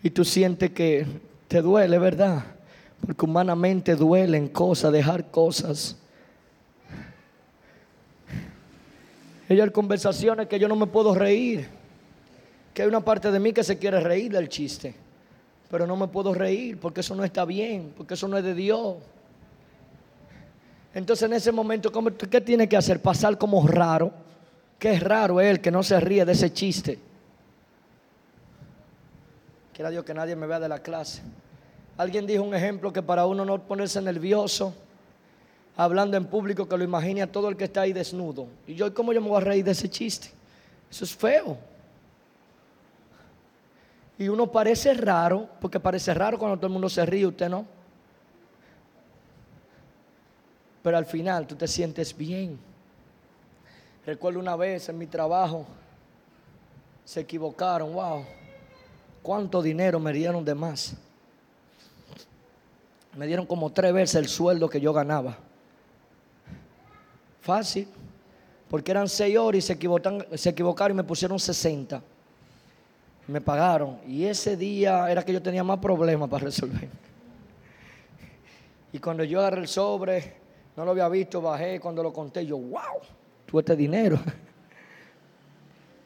y 0.00 0.10
tú 0.10 0.24
sientes 0.24 0.70
que 0.70 1.04
te 1.48 1.60
duele, 1.60 1.98
¿verdad? 1.98 2.44
Porque 3.04 3.24
humanamente 3.24 3.96
duelen 3.96 4.46
cosas, 4.46 4.92
dejar 4.92 5.32
cosas. 5.32 5.96
Hay 9.48 9.70
conversaciones 9.70 10.46
que 10.48 10.58
yo 10.58 10.68
no 10.68 10.76
me 10.76 10.86
puedo 10.86 11.14
reír. 11.14 11.68
Que 12.72 12.82
hay 12.82 12.88
una 12.88 13.00
parte 13.00 13.30
de 13.30 13.38
mí 13.38 13.52
que 13.52 13.62
se 13.62 13.78
quiere 13.78 14.00
reír 14.00 14.32
del 14.32 14.48
chiste. 14.48 14.94
Pero 15.70 15.86
no 15.86 15.96
me 15.96 16.08
puedo 16.08 16.32
reír 16.32 16.78
porque 16.78 17.00
eso 17.00 17.14
no 17.14 17.24
está 17.24 17.44
bien, 17.44 17.92
porque 17.96 18.14
eso 18.14 18.28
no 18.28 18.38
es 18.38 18.44
de 18.44 18.54
Dios. 18.54 18.96
Entonces 20.94 21.26
en 21.26 21.34
ese 21.34 21.52
momento, 21.52 21.90
¿qué 22.30 22.40
tiene 22.40 22.68
que 22.68 22.76
hacer? 22.76 23.00
Pasar 23.00 23.38
como 23.38 23.66
raro. 23.66 24.12
Que 24.78 24.94
es 24.94 25.02
raro 25.02 25.40
él 25.40 25.60
que 25.60 25.70
no 25.70 25.82
se 25.82 25.98
ríe 26.00 26.24
de 26.24 26.32
ese 26.32 26.52
chiste. 26.52 26.98
Quiera 29.72 29.90
Dios 29.90 30.04
que 30.04 30.12
nadie 30.12 30.36
me 30.36 30.46
vea 30.46 30.60
de 30.60 30.68
la 30.68 30.80
clase. 30.80 31.22
Alguien 31.96 32.26
dijo 32.26 32.42
un 32.42 32.54
ejemplo 32.54 32.92
que 32.92 33.02
para 33.02 33.26
uno 33.26 33.44
no 33.44 33.62
ponerse 33.62 34.00
nervioso, 34.02 34.74
hablando 35.76 36.16
en 36.16 36.26
público, 36.26 36.68
que 36.68 36.76
lo 36.76 36.84
imagine 36.84 37.22
a 37.22 37.30
todo 37.30 37.48
el 37.48 37.56
que 37.56 37.64
está 37.64 37.82
ahí 37.82 37.92
desnudo. 37.92 38.46
Y 38.66 38.74
yo, 38.74 38.92
¿cómo 38.92 39.12
yo 39.12 39.20
me 39.20 39.28
voy 39.28 39.38
a 39.38 39.44
reír 39.44 39.64
de 39.64 39.70
ese 39.70 39.88
chiste? 39.88 40.30
Eso 40.90 41.04
es 41.04 41.14
feo. 41.14 41.56
Y 44.18 44.28
uno 44.28 44.46
parece 44.46 44.94
raro, 44.94 45.48
porque 45.60 45.80
parece 45.80 46.12
raro 46.14 46.38
cuando 46.38 46.56
todo 46.56 46.66
el 46.66 46.72
mundo 46.72 46.88
se 46.88 47.04
ríe, 47.06 47.26
usted 47.26 47.48
no. 47.48 47.64
Pero 50.82 50.96
al 50.96 51.06
final 51.06 51.46
tú 51.46 51.56
te 51.56 51.66
sientes 51.66 52.16
bien. 52.16 52.58
Recuerdo 54.04 54.40
una 54.40 54.56
vez 54.56 54.88
en 54.88 54.98
mi 54.98 55.06
trabajo, 55.06 55.64
se 57.04 57.20
equivocaron, 57.20 57.94
wow, 57.94 58.24
cuánto 59.22 59.62
dinero 59.62 59.98
me 59.98 60.12
dieron 60.12 60.44
de 60.44 60.54
más. 60.54 60.94
Me 63.16 63.26
dieron 63.26 63.46
como 63.46 63.70
tres 63.70 63.92
veces 63.92 64.16
el 64.16 64.28
sueldo 64.28 64.68
que 64.68 64.80
yo 64.80 64.92
ganaba. 64.92 65.38
Fácil. 67.42 67.88
Porque 68.70 68.90
eran 68.90 69.08
seis 69.08 69.36
horas 69.36 69.58
y 69.58 69.60
se 69.60 69.74
equivocaron, 69.74 70.26
se 70.34 70.48
equivocaron 70.48 70.96
y 70.96 70.98
me 70.98 71.04
pusieron 71.04 71.38
60. 71.38 72.02
Me 73.28 73.40
pagaron. 73.40 73.98
Y 74.08 74.24
ese 74.24 74.56
día 74.56 75.10
era 75.10 75.22
que 75.22 75.32
yo 75.32 75.42
tenía 75.42 75.62
más 75.62 75.78
problemas 75.78 76.28
para 76.30 76.44
resolver. 76.46 76.88
Y 78.92 78.98
cuando 78.98 79.24
yo 79.24 79.40
agarré 79.40 79.60
el 79.60 79.68
sobre, 79.68 80.34
no 80.76 80.84
lo 80.84 80.92
había 80.92 81.08
visto, 81.08 81.42
bajé. 81.42 81.78
Cuando 81.80 82.02
lo 82.02 82.12
conté, 82.12 82.46
yo, 82.46 82.56
wow, 82.56 83.00
tuve 83.46 83.60
este 83.60 83.76
dinero. 83.76 84.18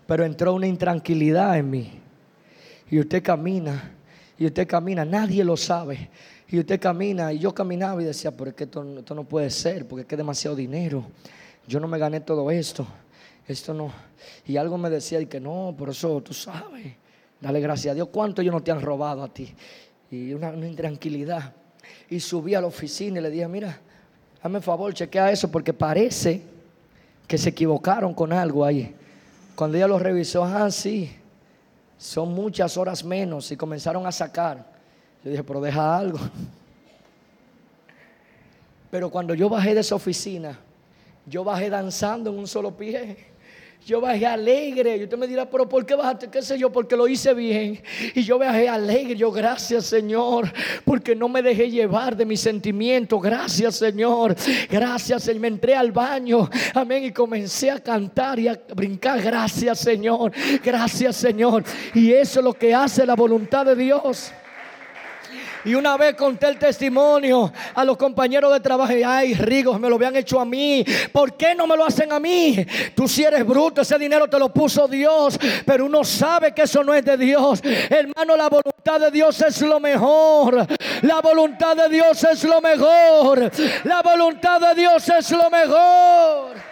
Pero 0.07 0.25
entró 0.25 0.55
una 0.55 0.66
intranquilidad 0.66 1.59
en 1.59 1.70
mí. 1.70 2.01
Y 2.90 3.01
usted 3.01 3.22
camina, 3.22 3.92
y 4.38 4.46
usted 4.46 4.66
camina, 4.66 5.05
nadie 5.05 5.44
lo 5.44 5.57
sabe. 5.57 6.11
Y 6.48 6.61
usted 6.61 6.80
camina, 6.80 7.32
y 7.32 7.38
yo 7.38 7.52
caminaba 7.52 8.00
y 8.00 8.04
decía, 8.04 8.30
pero 8.30 8.50
es 8.50 8.56
que 8.56 8.64
esto, 8.64 8.85
no 8.85 9.24
puede 9.24 9.50
ser, 9.50 9.87
porque 9.87 10.02
es 10.02 10.06
que 10.06 10.14
es 10.14 10.18
demasiado 10.18 10.54
dinero. 10.54 11.04
Yo 11.66 11.80
no 11.80 11.88
me 11.88 11.98
gané 11.98 12.20
todo 12.20 12.50
esto. 12.50 12.87
Esto 13.48 13.74
no. 13.74 13.92
Y 14.46 14.56
algo 14.56 14.78
me 14.78 14.88
decía, 14.88 15.20
y 15.20 15.26
que 15.26 15.40
no, 15.40 15.74
por 15.76 15.90
eso 15.90 16.20
tú 16.20 16.32
sabes. 16.32 16.94
Dale 17.40 17.61
gracias 17.61 17.92
a 17.92 17.94
Dios. 17.94 18.09
¿Cuánto 18.12 18.42
ellos 18.42 18.54
no 18.54 18.62
te 18.62 18.70
han 18.70 18.80
robado 18.80 19.22
a 19.24 19.28
ti? 19.28 19.52
Y 20.11 20.32
una, 20.32 20.54
intranquilidad. 20.54 21.52
Y 22.09 22.20
subí 22.20 22.54
a 22.54 22.61
la 22.61 22.68
oficina 22.68 23.18
y 23.18 23.22
le 23.22 23.30
dije, 23.30 23.48
mira, 23.48 23.80
hazme 24.40 24.61
favor, 24.61 24.94
chequea 24.94 25.32
eso, 25.32 25.50
porque 25.50 25.72
parece 25.72 26.42
que 27.26 27.38
se 27.38 27.48
equivocaron 27.48 28.14
con 28.14 28.32
algo 28.32 28.64
ahí. 28.64 28.94
Cuando 29.56 29.76
ella 29.76 29.88
lo 29.88 29.98
revisó, 29.98 30.44
ah, 30.44 30.70
sí, 30.70 31.11
son 31.98 32.32
muchas 32.35 32.76
horas 32.76 33.04
menos 33.04 33.50
y 33.50 33.56
comenzaron 33.56 34.06
a 34.06 34.12
sacar. 34.12 34.75
Yo 35.26 35.32
dije, 35.32 35.42
pero 35.42 35.60
deja 35.60 35.98
algo. 35.98 36.20
Pero 38.92 39.10
cuando 39.10 39.34
yo 39.34 39.48
bajé 39.48 39.74
de 39.74 39.80
esa 39.80 39.96
oficina, 39.96 40.56
yo 41.26 41.42
bajé 41.42 41.68
danzando 41.68 42.30
en 42.30 42.38
un 42.38 42.46
solo 42.46 42.76
pie. 42.76 43.16
Yo 43.84 44.00
bajé 44.00 44.24
alegre. 44.24 44.98
Y 44.98 45.02
usted 45.02 45.18
me 45.18 45.26
dirá, 45.26 45.50
pero 45.50 45.68
¿por 45.68 45.84
qué 45.84 45.96
bajaste? 45.96 46.28
¿Qué 46.30 46.42
sé 46.42 46.56
yo? 46.56 46.70
Porque 46.70 46.94
lo 46.94 47.08
hice 47.08 47.34
bien. 47.34 47.82
Y 48.14 48.22
yo 48.22 48.38
bajé 48.38 48.68
alegre. 48.68 49.16
Yo, 49.16 49.32
gracias 49.32 49.86
Señor, 49.86 50.48
porque 50.84 51.16
no 51.16 51.28
me 51.28 51.42
dejé 51.42 51.72
llevar 51.72 52.16
de 52.16 52.24
mis 52.24 52.40
sentimientos. 52.40 53.20
Gracias 53.20 53.74
Señor. 53.74 54.36
Gracias 54.70 55.24
Señor. 55.24 55.40
Me 55.40 55.48
entré 55.48 55.74
al 55.74 55.90
baño. 55.90 56.48
Amén. 56.72 57.02
Y 57.02 57.10
comencé 57.10 57.72
a 57.72 57.80
cantar 57.80 58.38
y 58.38 58.46
a 58.46 58.60
brincar. 58.76 59.20
Gracias 59.20 59.80
Señor. 59.80 60.30
Gracias 60.62 61.16
Señor. 61.16 61.64
Y 61.94 62.12
eso 62.12 62.38
es 62.38 62.44
lo 62.44 62.52
que 62.52 62.72
hace 62.72 63.04
la 63.04 63.16
voluntad 63.16 63.66
de 63.66 63.74
Dios. 63.74 64.32
Y 65.66 65.74
una 65.74 65.96
vez 65.96 66.14
conté 66.14 66.46
el 66.46 66.59
testimonio 66.59 67.52
a 67.74 67.85
los 67.85 67.96
compañeros 67.96 68.52
de 68.52 68.61
trabajo. 68.61 68.92
Y 68.92 69.02
ay, 69.02 69.35
Rigos, 69.35 69.81
me 69.81 69.88
lo 69.88 69.96
habían 69.96 70.14
hecho 70.14 70.38
a 70.38 70.44
mí. 70.44 70.85
¿Por 71.11 71.37
qué 71.37 71.57
no 71.57 71.66
me 71.66 71.76
lo 71.76 71.85
hacen 71.85 72.12
a 72.12 72.20
mí? 72.20 72.64
Tú 72.94 73.09
si 73.09 73.24
eres 73.24 73.44
bruto, 73.44 73.81
ese 73.81 73.98
dinero 73.98 74.29
te 74.29 74.38
lo 74.38 74.48
puso 74.52 74.87
Dios. 74.87 75.37
Pero 75.64 75.87
uno 75.87 76.05
sabe 76.05 76.55
que 76.55 76.62
eso 76.62 76.85
no 76.85 76.94
es 76.94 77.05
de 77.05 77.16
Dios. 77.16 77.61
Hermano, 77.90 78.37
la 78.37 78.48
voluntad 78.48 79.00
de 79.00 79.11
Dios 79.11 79.40
es 79.42 79.61
lo 79.62 79.81
mejor. 79.81 80.64
La 81.02 81.20
voluntad 81.20 81.76
de 81.76 81.88
Dios 81.88 82.22
es 82.22 82.44
lo 82.44 82.61
mejor. 82.61 83.50
La 83.83 84.02
voluntad 84.02 84.61
de 84.61 84.81
Dios 84.81 85.09
es 85.09 85.33
lo 85.33 85.50
mejor. 85.50 86.65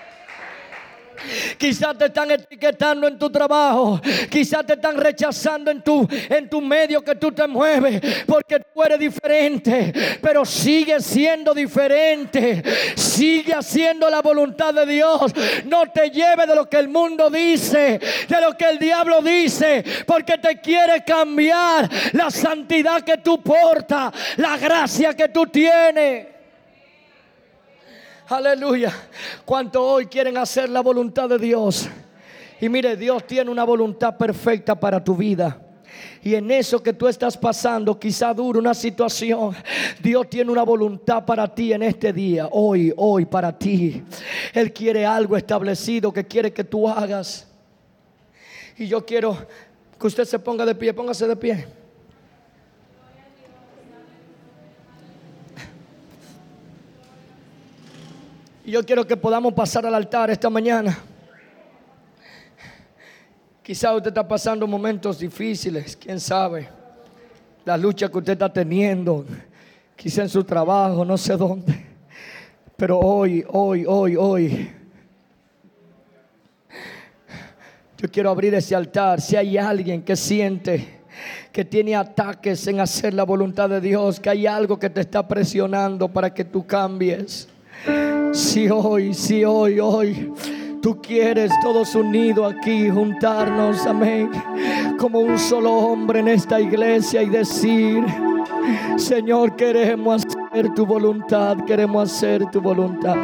Quizás 1.59 1.97
te 1.97 2.07
están 2.07 2.31
etiquetando 2.31 3.07
en 3.07 3.19
tu 3.19 3.31
trabajo. 3.31 4.01
Quizás 4.31 4.67
te 4.67 4.75
están 4.75 4.97
rechazando 4.97 5.71
en 5.71 5.83
tu, 5.83 6.07
en 6.29 6.49
tu 6.49 6.61
medio 6.61 7.03
que 7.03 7.15
tú 7.15 7.33
te 7.33 7.47
mueves. 7.47 8.01
Porque 8.27 8.61
tú 8.61 8.83
eres 8.83 8.99
diferente. 8.99 9.93
Pero 10.21 10.45
sigue 10.45 11.01
siendo 11.01 11.55
diferente. 11.55 12.63
Sigue 12.97 13.55
haciendo 13.55 14.09
la 14.11 14.23
voluntad 14.23 14.75
de 14.75 14.87
Dios. 14.87 15.33
No 15.67 15.87
te 15.91 16.11
lleve 16.11 16.47
de 16.47 16.55
lo 16.55 16.69
que 16.69 16.79
el 16.79 16.89
mundo 16.89 17.31
dice. 17.31 18.01
De 18.29 18.41
lo 18.41 18.57
que 18.57 18.69
el 18.69 18.79
diablo 18.79 19.21
dice. 19.23 19.85
Porque 20.07 20.39
te 20.39 20.61
quiere 20.61 21.05
cambiar 21.05 21.89
la 22.13 22.31
santidad 22.31 23.03
que 23.03 23.19
tú 23.19 23.43
portas. 23.43 24.13
La 24.37 24.57
gracia 24.59 25.15
que 25.15 25.29
tú 25.29 25.47
tienes. 25.47 26.34
Aleluya. 28.29 28.93
¿Cuánto 29.45 29.85
hoy 29.85 30.07
quieren 30.07 30.39
hacer 30.39 30.71
la 30.71 30.81
voluntad 30.81 31.29
de 31.29 31.39
Dios? 31.39 31.89
Y 32.61 32.69
mire, 32.71 32.97
Dios 32.97 33.27
tiene 33.27 33.51
una 33.51 33.65
voluntad 33.65 34.17
perfecta 34.17 34.79
para 34.79 35.03
tu 35.03 35.15
vida. 35.15 35.61
Y 36.23 36.35
en 36.35 36.51
eso 36.51 36.83
que 36.83 36.95
tú 36.95 37.07
estás 37.07 37.37
pasando, 37.37 37.99
quizá 37.99 38.33
dura 38.33 38.59
una 38.59 38.73
situación, 38.73 39.55
Dios 40.03 40.29
tiene 40.31 40.51
una 40.51 40.63
voluntad 40.63 41.25
para 41.25 41.55
ti 41.55 41.73
en 41.73 41.83
este 41.83 42.13
día, 42.13 42.49
hoy, 42.51 42.93
hoy, 42.97 43.27
para 43.27 43.57
ti. 43.57 44.03
Él 44.55 44.73
quiere 44.73 45.05
algo 45.05 45.37
establecido 45.37 46.13
que 46.13 46.25
quiere 46.25 46.53
que 46.53 46.65
tú 46.65 46.89
hagas. 46.89 47.47
Y 48.79 48.87
yo 48.87 49.05
quiero 49.05 49.37
que 50.01 50.07
usted 50.07 50.25
se 50.25 50.39
ponga 50.39 50.65
de 50.65 50.75
pie, 50.75 50.95
póngase 50.95 51.29
de 51.29 51.37
pie. 51.37 51.84
Y 58.65 58.71
yo 58.71 58.83
quiero 58.83 59.07
que 59.07 59.15
podamos 59.15 59.53
pasar 59.53 59.85
al 59.85 59.95
altar 59.95 60.31
esta 60.31 60.49
mañana. 60.49 60.99
Quizá 63.63 63.95
usted 63.95 64.09
está 64.09 64.27
pasando 64.27 64.67
momentos 64.67 65.19
difíciles, 65.19 65.95
quién 65.97 66.19
sabe. 66.19 66.69
La 67.67 67.77
lucha 67.77 68.09
que 68.09 68.19
usted 68.19 68.33
está 68.33 68.51
teniendo, 68.51 69.27
quizá 69.95 70.23
en 70.23 70.31
su 70.31 70.43
trabajo, 70.45 71.05
no 71.05 71.19
sé 71.19 71.37
dónde. 71.37 71.75
Pero 72.77 72.99
hoy, 72.99 73.45
hoy, 73.51 73.85
hoy, 73.87 74.17
hoy. 74.17 74.73
Yo 77.99 78.11
quiero 78.11 78.31
abrir 78.31 78.55
ese 78.55 78.75
altar. 78.75 79.21
Si 79.21 79.37
hay 79.37 79.59
alguien 79.59 80.03
que 80.03 80.17
siente 80.17 81.03
que 81.53 81.65
tiene 81.65 81.95
ataques 81.95 82.67
en 82.67 82.81
hacer 82.81 83.13
la 83.13 83.25
voluntad 83.25 83.69
de 83.69 83.81
Dios, 83.81 84.19
que 84.19 84.31
hay 84.31 84.47
algo 84.47 84.79
que 84.79 84.91
te 84.91 85.03
está 85.03 85.29
presionando 85.29 86.09
para 86.09 86.33
que 86.33 86.45
tú 86.45 86.67
cambies. 86.67 87.49
Si 88.35 88.69
hoy, 88.69 89.15
si 89.15 89.45
hoy, 89.45 89.79
hoy 89.79 90.33
tú 90.83 91.01
quieres 91.01 91.53
todos 91.63 91.95
unidos 91.95 92.53
aquí 92.53 92.91
juntarnos, 92.91 93.87
amén, 93.87 94.29
como 94.99 95.21
un 95.21 95.39
solo 95.39 95.73
hombre 95.73 96.19
en 96.19 96.27
esta 96.27 96.61
iglesia 96.61 97.23
y 97.23 97.29
decir, 97.29 98.05
Señor, 98.97 99.55
queremos 99.55 100.25
hacer 100.27 100.75
tu 100.75 100.85
voluntad, 100.85 101.59
queremos 101.65 102.13
hacer 102.13 102.51
tu 102.51 102.61
voluntad. 102.61 103.17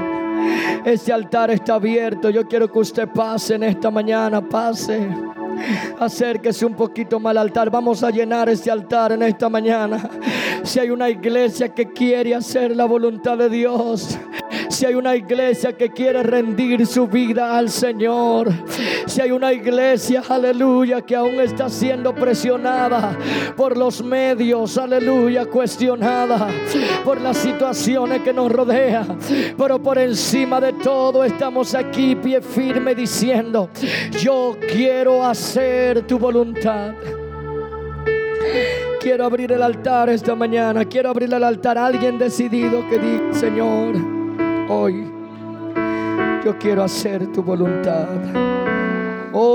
Este 0.84 1.12
altar 1.12 1.50
está 1.50 1.74
abierto. 1.74 2.30
Yo 2.30 2.46
quiero 2.46 2.70
que 2.70 2.78
usted 2.78 3.08
pase 3.08 3.56
en 3.56 3.64
esta 3.64 3.90
mañana, 3.90 4.40
pase. 4.40 5.08
Acérquese 5.98 6.64
un 6.64 6.74
poquito 6.74 7.18
más 7.18 7.32
al 7.32 7.38
altar. 7.38 7.68
Vamos 7.68 8.04
a 8.04 8.10
llenar 8.10 8.48
este 8.48 8.70
altar 8.70 9.10
en 9.12 9.22
esta 9.22 9.48
mañana. 9.48 10.08
Si 10.62 10.78
hay 10.78 10.90
una 10.90 11.10
iglesia 11.10 11.68
que 11.68 11.86
quiere 11.86 12.34
hacer 12.34 12.76
la 12.76 12.84
voluntad 12.84 13.36
de 13.36 13.48
Dios, 13.48 14.18
si 14.80 14.86
hay 14.86 14.94
una 14.94 15.14
iglesia 15.14 15.76
que 15.76 15.90
quiere 15.90 16.22
rendir 16.22 16.86
su 16.86 17.06
vida 17.06 17.54
al 17.54 17.68
Señor, 17.68 18.50
si 19.04 19.20
hay 19.20 19.30
una 19.30 19.52
iglesia, 19.52 20.22
aleluya, 20.26 21.02
que 21.02 21.14
aún 21.14 21.38
está 21.38 21.68
siendo 21.68 22.14
presionada 22.14 23.14
por 23.58 23.76
los 23.76 24.02
medios, 24.02 24.78
aleluya, 24.78 25.44
cuestionada 25.44 26.48
por 27.04 27.20
las 27.20 27.36
situaciones 27.36 28.22
que 28.22 28.32
nos 28.32 28.50
rodean, 28.50 29.18
pero 29.58 29.78
por 29.82 29.98
encima 29.98 30.58
de 30.62 30.72
todo 30.72 31.24
estamos 31.24 31.74
aquí 31.74 32.14
pie 32.14 32.40
firme 32.40 32.94
diciendo, 32.94 33.68
yo 34.18 34.56
quiero 34.66 35.26
hacer 35.26 36.06
tu 36.06 36.18
voluntad. 36.18 36.94
Quiero 38.98 39.26
abrir 39.26 39.52
el 39.52 39.62
altar 39.62 40.08
esta 40.08 40.34
mañana. 40.34 40.86
Quiero 40.86 41.10
abrir 41.10 41.32
el 41.32 41.44
altar 41.44 41.76
a 41.76 41.84
alguien 41.86 42.18
decidido 42.18 42.86
que 42.88 42.98
diga, 42.98 43.32
Señor, 43.32 44.19
hoy 44.70 45.04
yo 46.44 46.56
quiero 46.58 46.84
hacer 46.84 47.26
tu 47.32 47.42
voluntad. 47.42 48.79